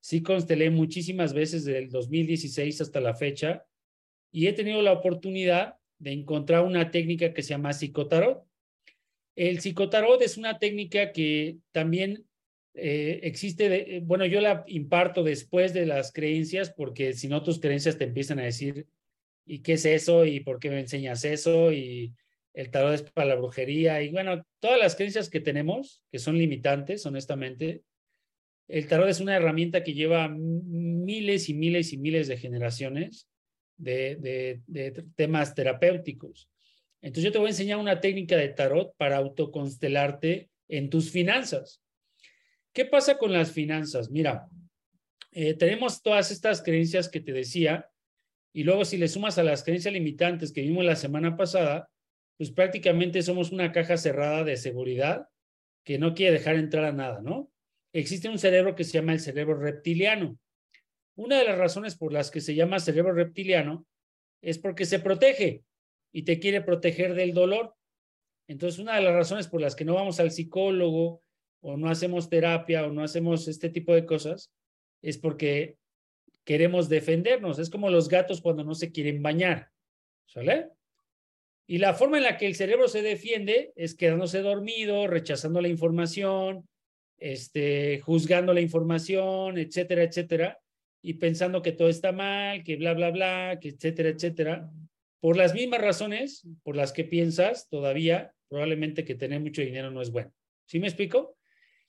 [0.00, 3.64] Sí constelé muchísimas veces desde el 2016 hasta la fecha
[4.32, 8.44] y he tenido la oportunidad de encontrar una técnica que se llama psicotarot.
[9.36, 12.26] El psicotarot es una técnica que también
[12.74, 17.60] eh, existe, eh, bueno, yo la imparto después de las creencias porque si no tus
[17.60, 18.86] creencias te empiezan a decir,
[19.44, 20.24] ¿y qué es eso?
[20.24, 21.72] ¿Y por qué me enseñas eso?
[21.72, 22.14] Y
[22.54, 26.38] el tarot es para la brujería y bueno, todas las creencias que tenemos, que son
[26.38, 27.82] limitantes, honestamente,
[28.68, 33.28] el tarot es una herramienta que lleva miles y miles y miles de generaciones
[33.80, 34.60] de,
[35.16, 36.48] temas terapéuticos.
[37.00, 41.82] Entonces yo te voy a enseñar una técnica de tarot para autoconstelarte en tus finanzas.
[42.72, 44.10] ¿Qué pasa con las finanzas?
[44.10, 44.46] Mira,
[45.32, 47.88] eh, tenemos todas estas creencias que te decía
[48.52, 51.88] y luego si le sumas a las creencias limitantes que vimos la semana pasada,
[52.36, 55.28] pues prácticamente somos una caja cerrada de seguridad
[55.84, 57.50] que no quiere dejar entrar a nada, ¿no?
[57.92, 60.38] Existe un cerebro que se llama el cerebro reptiliano.
[61.16, 63.86] Una de las razones por las que se llama cerebro reptiliano
[64.42, 65.64] es porque se protege
[66.12, 67.74] y te quiere proteger del dolor.
[68.48, 71.22] Entonces, una de las razones por las que no vamos al psicólogo
[71.60, 74.50] o no hacemos terapia o no hacemos este tipo de cosas
[75.02, 75.76] es porque
[76.44, 77.58] queremos defendernos.
[77.58, 79.70] Es como los gatos cuando no se quieren bañar.
[80.26, 80.70] ¿Sale?
[81.66, 85.68] Y la forma en la que el cerebro se defiende es quedándose dormido, rechazando la
[85.68, 86.68] información,
[87.18, 90.59] este, juzgando la información, etcétera, etcétera,
[91.02, 94.70] y pensando que todo está mal, que bla, bla, bla, que etcétera, etcétera.
[95.20, 100.02] Por las mismas razones por las que piensas todavía, probablemente que tener mucho dinero no
[100.02, 100.32] es bueno.
[100.66, 101.36] ¿Sí me explico?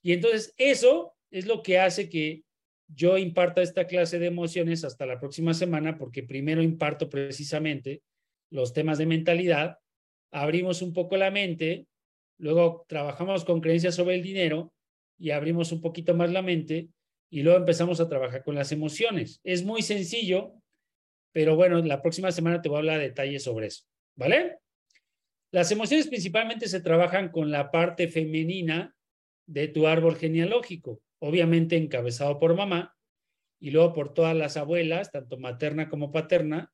[0.01, 2.43] Y entonces eso es lo que hace que
[2.87, 8.01] yo imparta esta clase de emociones hasta la próxima semana, porque primero imparto precisamente
[8.49, 9.77] los temas de mentalidad,
[10.31, 11.87] abrimos un poco la mente,
[12.37, 14.73] luego trabajamos con creencias sobre el dinero
[15.17, 16.89] y abrimos un poquito más la mente
[17.31, 19.39] y luego empezamos a trabajar con las emociones.
[19.43, 20.53] Es muy sencillo,
[21.31, 24.59] pero bueno, la próxima semana te voy a hablar de detalles sobre eso, ¿vale?
[25.51, 28.95] Las emociones principalmente se trabajan con la parte femenina
[29.47, 32.95] de tu árbol genealógico, obviamente encabezado por mamá
[33.59, 36.73] y luego por todas las abuelas, tanto materna como paterna,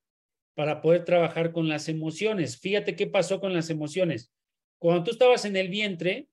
[0.56, 2.60] para poder trabajar con las emociones.
[2.60, 4.34] Fíjate qué pasó con las emociones.
[4.80, 6.30] Cuando tú estabas en el vientre,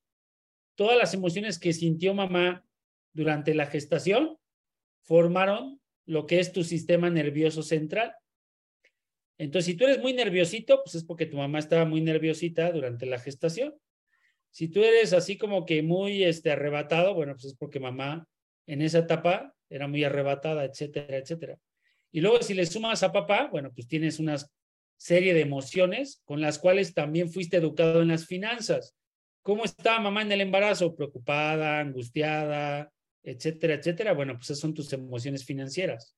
[0.76, 2.64] todas las emociones que sintió mamá
[3.14, 4.36] durante la gestación
[5.02, 8.14] formaron lo que es tu sistema nervioso central.
[9.38, 13.06] Entonces, si tú eres muy nerviosito, pues es porque tu mamá estaba muy nerviosita durante
[13.06, 13.74] la gestación.
[14.50, 18.28] Si tú eres así como que muy este, arrebatado, bueno, pues es porque mamá
[18.66, 21.58] en esa etapa era muy arrebatada, etcétera, etcétera.
[22.12, 24.36] Y luego si le sumas a papá, bueno, pues tienes una
[24.96, 28.94] serie de emociones con las cuales también fuiste educado en las finanzas.
[29.42, 30.94] ¿Cómo está mamá en el embarazo?
[30.94, 32.92] Preocupada, angustiada,
[33.24, 34.12] etcétera, etcétera.
[34.12, 36.16] Bueno, pues esas son tus emociones financieras.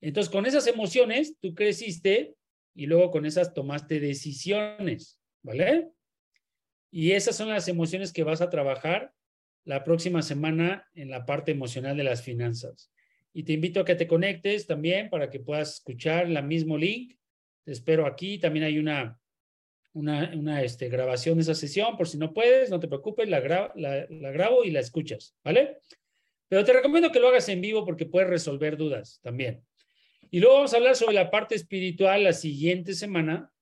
[0.00, 2.34] Entonces, con esas emociones, tú creciste
[2.74, 5.90] y luego con esas tomaste decisiones, ¿vale?
[6.90, 9.12] Y esas son las emociones que vas a trabajar
[9.64, 12.90] la próxima semana en la parte emocional de las finanzas.
[13.36, 17.16] y te invito a que te conectes también para que puedas escuchar el mismo link.
[17.64, 18.38] Te espero aquí.
[18.38, 19.18] También hay una,
[19.92, 21.96] una, una este, grabación de esa sesión.
[21.96, 23.40] Por si no puedes, no te preocupes, la,
[23.74, 25.78] la, la grabo y la escuchas, ¿vale?
[26.48, 29.64] Pero te recomiendo que lo hagas en vivo porque puedes resolver dudas también.
[30.30, 33.52] Y luego vamos a hablar sobre la parte espiritual la siguiente semana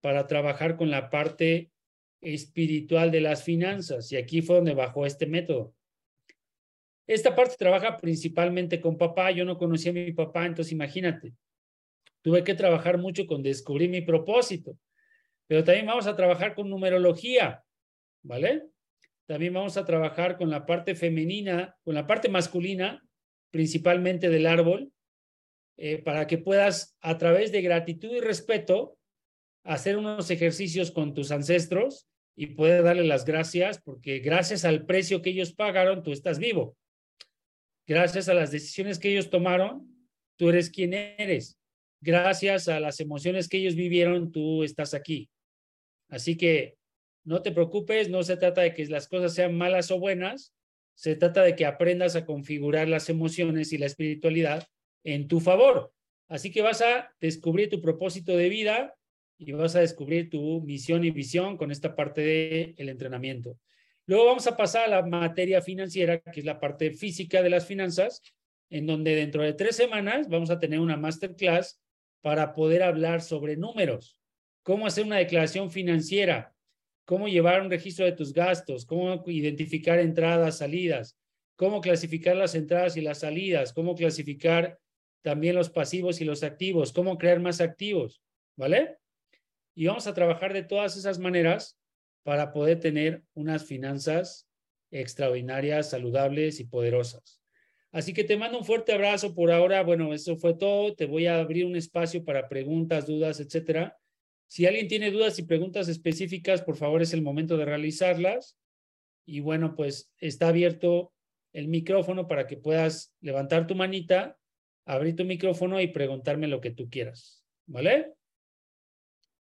[0.00, 1.70] para trabajar con la parte
[2.20, 4.10] espiritual de las finanzas.
[4.12, 5.74] Y aquí fue donde bajó este método.
[7.06, 9.30] Esta parte trabaja principalmente con papá.
[9.32, 11.34] Yo no conocía a mi papá, entonces imagínate.
[12.22, 14.78] Tuve que trabajar mucho con descubrir mi propósito.
[15.48, 17.64] Pero también vamos a trabajar con numerología,
[18.22, 18.71] ¿vale?
[19.32, 23.02] También vamos a trabajar con la parte femenina, con la parte masculina,
[23.50, 24.92] principalmente del árbol,
[25.78, 28.98] eh, para que puedas, a través de gratitud y respeto,
[29.64, 32.06] hacer unos ejercicios con tus ancestros
[32.36, 36.76] y poder darle las gracias, porque gracias al precio que ellos pagaron, tú estás vivo
[37.86, 40.06] gracias a las decisiones que ellos tomaron,
[40.36, 41.58] tú eres quien eres.
[42.02, 45.30] Gracias a las emociones que ellos vivieron, tú estás aquí.
[46.10, 46.76] Así que
[47.24, 50.54] no te preocupes, no se trata de que las cosas sean malas o buenas,
[50.94, 54.66] se trata de que aprendas a configurar las emociones y la espiritualidad
[55.04, 55.92] en tu favor.
[56.28, 58.94] Así que vas a descubrir tu propósito de vida
[59.38, 63.58] y vas a descubrir tu misión y visión con esta parte del entrenamiento.
[64.06, 67.66] Luego vamos a pasar a la materia financiera, que es la parte física de las
[67.66, 68.22] finanzas,
[68.70, 71.80] en donde dentro de tres semanas vamos a tener una masterclass
[72.20, 74.18] para poder hablar sobre números,
[74.62, 76.54] cómo hacer una declaración financiera,
[77.04, 81.18] cómo llevar un registro de tus gastos, cómo identificar entradas, salidas,
[81.56, 84.78] cómo clasificar las entradas y las salidas, cómo clasificar
[85.22, 88.22] también los pasivos y los activos, cómo crear más activos,
[88.56, 88.98] ¿vale?
[89.74, 91.78] Y vamos a trabajar de todas esas maneras
[92.24, 94.48] para poder tener unas finanzas
[94.90, 97.40] extraordinarias, saludables y poderosas.
[97.90, 99.82] Así que te mando un fuerte abrazo por ahora.
[99.82, 100.94] Bueno, eso fue todo.
[100.94, 103.98] Te voy a abrir un espacio para preguntas, dudas, etcétera.
[104.52, 108.58] Si alguien tiene dudas y preguntas específicas, por favor, es el momento de realizarlas.
[109.24, 111.14] Y bueno, pues está abierto
[111.54, 114.38] el micrófono para que puedas levantar tu manita,
[114.84, 117.42] abrir tu micrófono y preguntarme lo que tú quieras.
[117.64, 118.12] ¿Vale?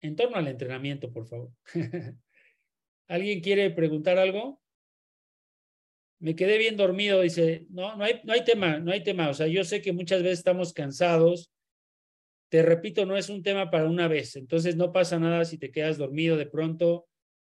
[0.01, 1.51] En torno al entrenamiento, por favor.
[3.09, 4.63] ¿Alguien quiere preguntar algo?
[6.21, 9.29] Me quedé bien dormido, dice, no, no hay, no hay tema, no hay tema.
[9.29, 11.51] O sea, yo sé que muchas veces estamos cansados.
[12.51, 14.35] Te repito, no es un tema para una vez.
[14.37, 17.09] Entonces no pasa nada si te quedas dormido de pronto.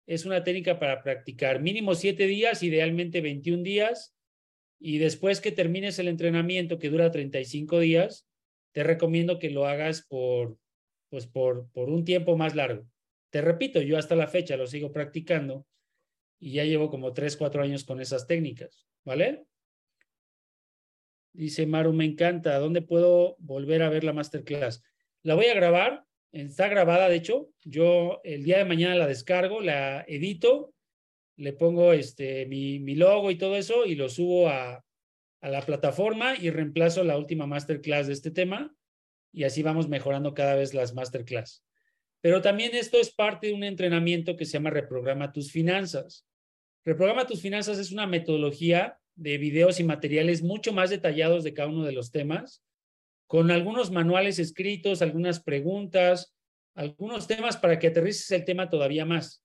[0.05, 1.61] Es una técnica para practicar.
[1.61, 4.15] Mínimo siete días, idealmente 21 días.
[4.79, 8.27] Y después que termines el entrenamiento, que dura 35 días,
[8.71, 10.59] te recomiendo que lo hagas por,
[11.09, 12.85] pues por, por un tiempo más largo.
[13.31, 15.65] Te repito, yo hasta la fecha lo sigo practicando
[16.39, 19.45] y ya llevo como tres, cuatro años con esas técnicas, ¿vale?
[21.33, 22.57] Dice Maru, me encanta.
[22.59, 24.83] ¿Dónde puedo volver a ver la masterclass?
[25.23, 27.49] La voy a grabar, está grabada, de hecho.
[27.63, 30.73] Yo el día de mañana la descargo, la edito,
[31.35, 34.85] le pongo este, mi, mi logo y todo eso y lo subo a,
[35.41, 38.73] a la plataforma y reemplazo la última masterclass de este tema
[39.33, 41.65] y así vamos mejorando cada vez las masterclass.
[42.21, 46.25] Pero también esto es parte de un entrenamiento que se llama Reprograma tus finanzas.
[46.85, 51.69] Reprograma tus finanzas es una metodología de videos y materiales mucho más detallados de cada
[51.69, 52.63] uno de los temas,
[53.27, 56.35] con algunos manuales escritos, algunas preguntas,
[56.75, 59.43] algunos temas para que aterrices el tema todavía más.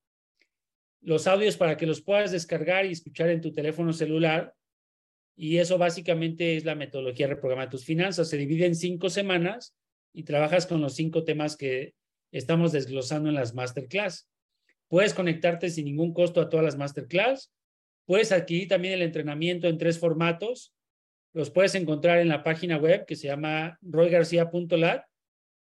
[1.01, 4.55] Los audios para que los puedas descargar y escuchar en tu teléfono celular.
[5.37, 8.29] Y eso básicamente es la metodología Reprograma tus finanzas.
[8.29, 9.77] Se divide en cinco semanas
[10.13, 11.95] y trabajas con los cinco temas que
[12.33, 14.29] estamos desglosando en las masterclass.
[14.89, 17.53] Puedes conectarte sin ningún costo a todas las masterclass.
[18.09, 20.73] Puedes adquirir también el entrenamiento en tres formatos.
[21.35, 25.05] Los puedes encontrar en la página web que se llama roygarcia.lat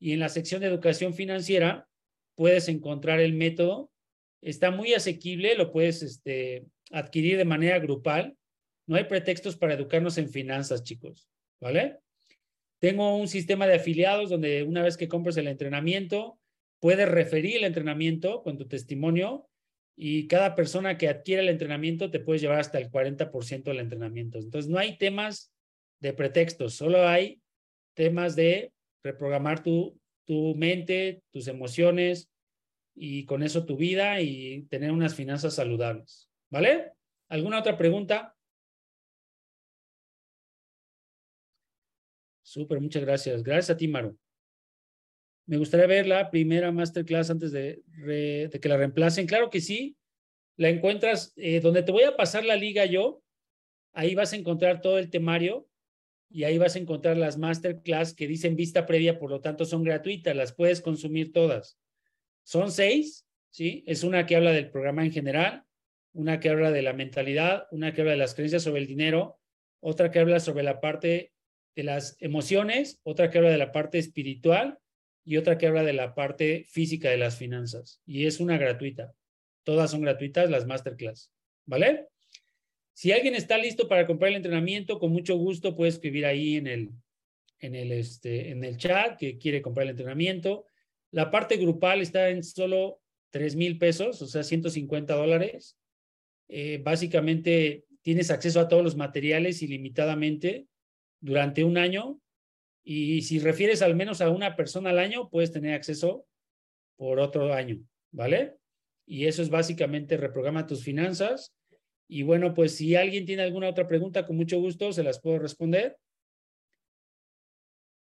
[0.00, 1.86] y en la sección de educación financiera
[2.34, 3.92] puedes encontrar el método.
[4.40, 8.34] Está muy asequible, lo puedes este, adquirir de manera grupal.
[8.86, 11.28] No hay pretextos para educarnos en finanzas, chicos,
[11.60, 11.98] ¿vale?
[12.78, 16.38] Tengo un sistema de afiliados donde una vez que compres el entrenamiento,
[16.80, 19.50] puedes referir el entrenamiento con tu testimonio
[19.96, 24.38] y cada persona que adquiere el entrenamiento te puedes llevar hasta el 40% del entrenamiento.
[24.38, 25.52] Entonces, no hay temas
[26.00, 27.40] de pretextos, solo hay
[27.94, 28.72] temas de
[29.02, 32.30] reprogramar tu, tu mente, tus emociones
[32.94, 36.28] y con eso tu vida y tener unas finanzas saludables.
[36.50, 36.92] ¿Vale?
[37.28, 38.34] ¿Alguna otra pregunta?
[42.42, 43.42] Súper, muchas gracias.
[43.42, 44.18] Gracias a ti, Maru.
[45.46, 47.82] Me gustaría ver la primera masterclass antes de,
[48.60, 49.26] que la reemplacen.
[49.26, 49.96] Claro que sí.
[50.56, 53.22] La encuentras eh, donde te voy a pasar la liga yo.
[53.92, 55.68] Ahí vas a encontrar todo el temario
[56.30, 59.82] y ahí vas a encontrar las masterclass que dicen vista previa, por lo tanto son
[59.82, 61.78] gratuitas, las puedes consumir todas.
[62.42, 63.84] Son seis, ¿sí?
[63.86, 65.64] Es una que habla del programa en general,
[66.14, 69.38] una que habla de la mentalidad, una que habla de las creencias sobre el dinero,
[69.80, 71.32] otra que habla sobre la parte
[71.74, 74.78] de las emociones, otra que habla de la parte espiritual
[75.24, 78.00] y otra que habla de la parte física de las finanzas.
[78.06, 79.14] Y es una gratuita.
[79.64, 81.30] Todas son gratuitas las masterclass.
[81.64, 82.08] ¿Vale?
[82.92, 86.66] Si alguien está listo para comprar el entrenamiento, con mucho gusto puede escribir ahí en
[86.66, 86.90] el,
[87.60, 90.66] en el, este, en el chat que quiere comprar el entrenamiento.
[91.10, 93.00] La parte grupal está en solo
[93.30, 95.78] 3 mil pesos, o sea, 150 dólares.
[96.48, 100.66] Eh, básicamente tienes acceso a todos los materiales ilimitadamente
[101.20, 102.20] durante un año
[102.84, 106.26] y si refieres al menos a una persona al año, puedes tener acceso
[106.96, 107.78] por otro año,
[108.10, 108.56] ¿vale?
[109.06, 111.54] Y eso es básicamente reprograma tus finanzas.
[112.08, 115.38] Y bueno, pues si alguien tiene alguna otra pregunta, con mucho gusto se las puedo
[115.38, 115.96] responder.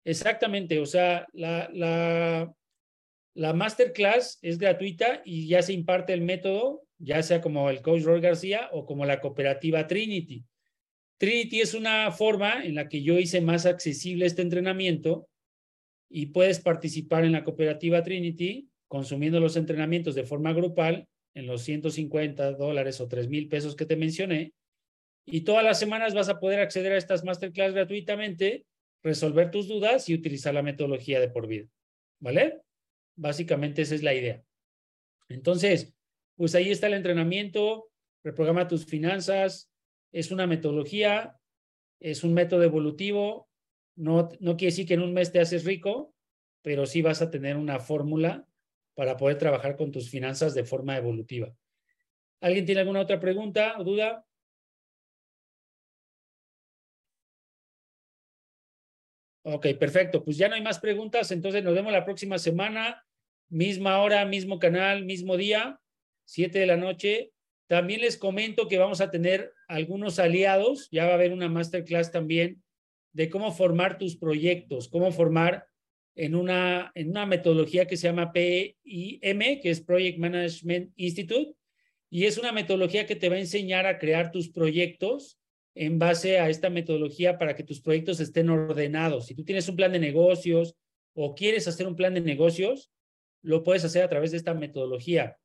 [0.04, 2.52] Exactamente, o sea, la, la,
[3.34, 8.02] la masterclass es gratuita y ya se imparte el método, ya sea como el coach
[8.02, 10.44] Roy García o como la cooperativa Trinity.
[11.20, 15.28] Trinity es una forma en la que yo hice más accesible este entrenamiento
[16.08, 21.60] y puedes participar en la cooperativa Trinity consumiendo los entrenamientos de forma grupal en los
[21.60, 24.54] 150 dólares o 3 mil pesos que te mencioné.
[25.26, 28.64] Y todas las semanas vas a poder acceder a estas masterclass gratuitamente,
[29.02, 31.68] resolver tus dudas y utilizar la metodología de por vida.
[32.18, 32.62] ¿Vale?
[33.14, 34.42] Básicamente esa es la idea.
[35.28, 35.94] Entonces,
[36.36, 37.90] pues ahí está el entrenamiento,
[38.24, 39.69] reprograma tus finanzas,
[40.12, 41.38] es una metodología,
[42.00, 43.48] es un método evolutivo,
[43.96, 46.14] no, no quiere decir que en un mes te haces rico,
[46.62, 48.46] pero sí vas a tener una fórmula
[48.94, 51.54] para poder trabajar con tus finanzas de forma evolutiva.
[52.40, 54.26] ¿Alguien tiene alguna otra pregunta o duda?
[59.42, 60.22] Ok, perfecto.
[60.22, 63.04] Pues ya no hay más preguntas, entonces nos vemos la próxima semana,
[63.48, 65.80] misma hora, mismo canal, mismo día,
[66.24, 67.32] 7 de la noche.
[67.70, 72.10] También les comento que vamos a tener algunos aliados, ya va a haber una masterclass
[72.10, 72.64] también
[73.12, 75.66] de cómo formar tus proyectos, cómo formar
[76.16, 81.52] en una, en una metodología que se llama PIM, que es Project Management Institute,
[82.10, 85.38] y es una metodología que te va a enseñar a crear tus proyectos
[85.76, 89.26] en base a esta metodología para que tus proyectos estén ordenados.
[89.26, 90.74] Si tú tienes un plan de negocios
[91.14, 92.90] o quieres hacer un plan de negocios,
[93.42, 95.36] lo puedes hacer a través de esta metodología.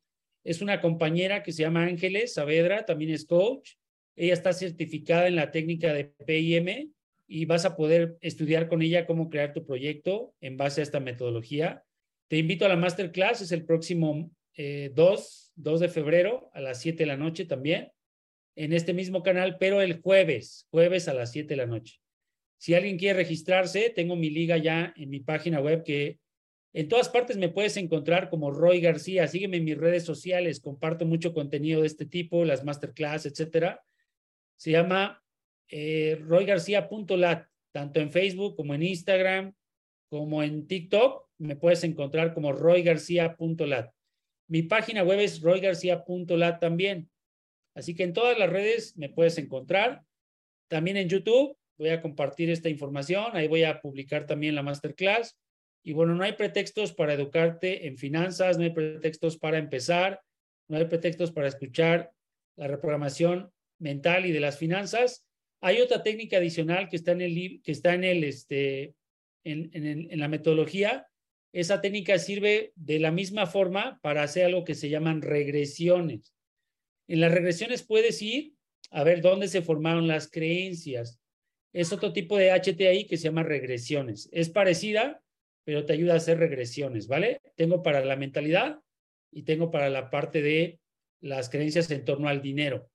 [0.45, 3.71] Es una compañera que se llama Ángeles Saavedra, también es coach.
[4.15, 6.93] Ella está certificada en la técnica de PIM
[7.27, 10.99] y vas a poder estudiar con ella cómo crear tu proyecto en base a esta
[10.99, 11.83] metodología.
[12.29, 14.91] Te invito a la masterclass, es el próximo 2, eh,
[15.55, 17.91] 2 de febrero a las 7 de la noche también,
[18.55, 21.99] en este mismo canal, pero el jueves, jueves a las 7 de la noche.
[22.57, 26.19] Si alguien quiere registrarse, tengo mi liga ya en mi página web que
[26.75, 29.29] en todas partes me puedes encontrar como Roy García.
[29.29, 33.81] Sígueme en mis redes sociales, comparto mucho contenido de este tipo, las masterclass, etcétera.
[34.57, 35.23] Se llama
[35.69, 39.53] eh, roygarcía.lat, tanto en Facebook como en Instagram,
[40.09, 41.29] como en TikTok.
[41.37, 43.93] Me puedes encontrar como roygarcía.lat.
[44.49, 47.09] Mi página web es roygarcía.lat también.
[47.73, 50.03] Así que en todas las redes me puedes encontrar.
[50.67, 53.27] También en YouTube voy a compartir esta información.
[53.31, 55.37] Ahí voy a publicar también la masterclass.
[55.87, 60.19] Y bueno, no hay pretextos para educarte en finanzas, no hay pretextos para empezar,
[60.67, 62.11] no hay pretextos para escuchar
[62.55, 65.27] la reprogramación mental y de las finanzas.
[65.61, 68.95] Hay otra técnica adicional que está en el que está en el este
[69.43, 71.07] en, en la metodología.
[71.53, 76.33] Esa técnica sirve de la misma forma para hacer algo que se llaman regresiones.
[77.07, 78.55] En las regresiones puedes ir
[78.89, 81.19] a ver dónde se formaron las creencias.
[81.73, 84.27] Es otro tipo de HTI que se llama regresiones.
[84.31, 85.21] Es parecida,
[85.65, 87.41] pero te ayuda a hacer regresiones, ¿vale?
[87.55, 88.79] Tengo para la mentalidad
[89.31, 90.79] y tengo para la parte de
[91.19, 92.89] las creencias en torno al dinero.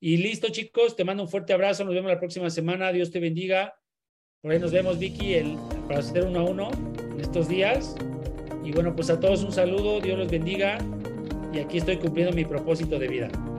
[0.00, 3.20] Y listo, chicos, te mando un fuerte abrazo, nos vemos la próxima semana, Dios te
[3.20, 3.74] bendiga.
[4.42, 5.56] Por ahí nos vemos, Vicky, el,
[5.88, 7.94] para hacer uno a uno en estos días.
[8.62, 10.78] Y bueno, pues a todos un saludo, Dios los bendiga.
[11.52, 13.53] Y aquí estoy cumpliendo mi propósito de vida.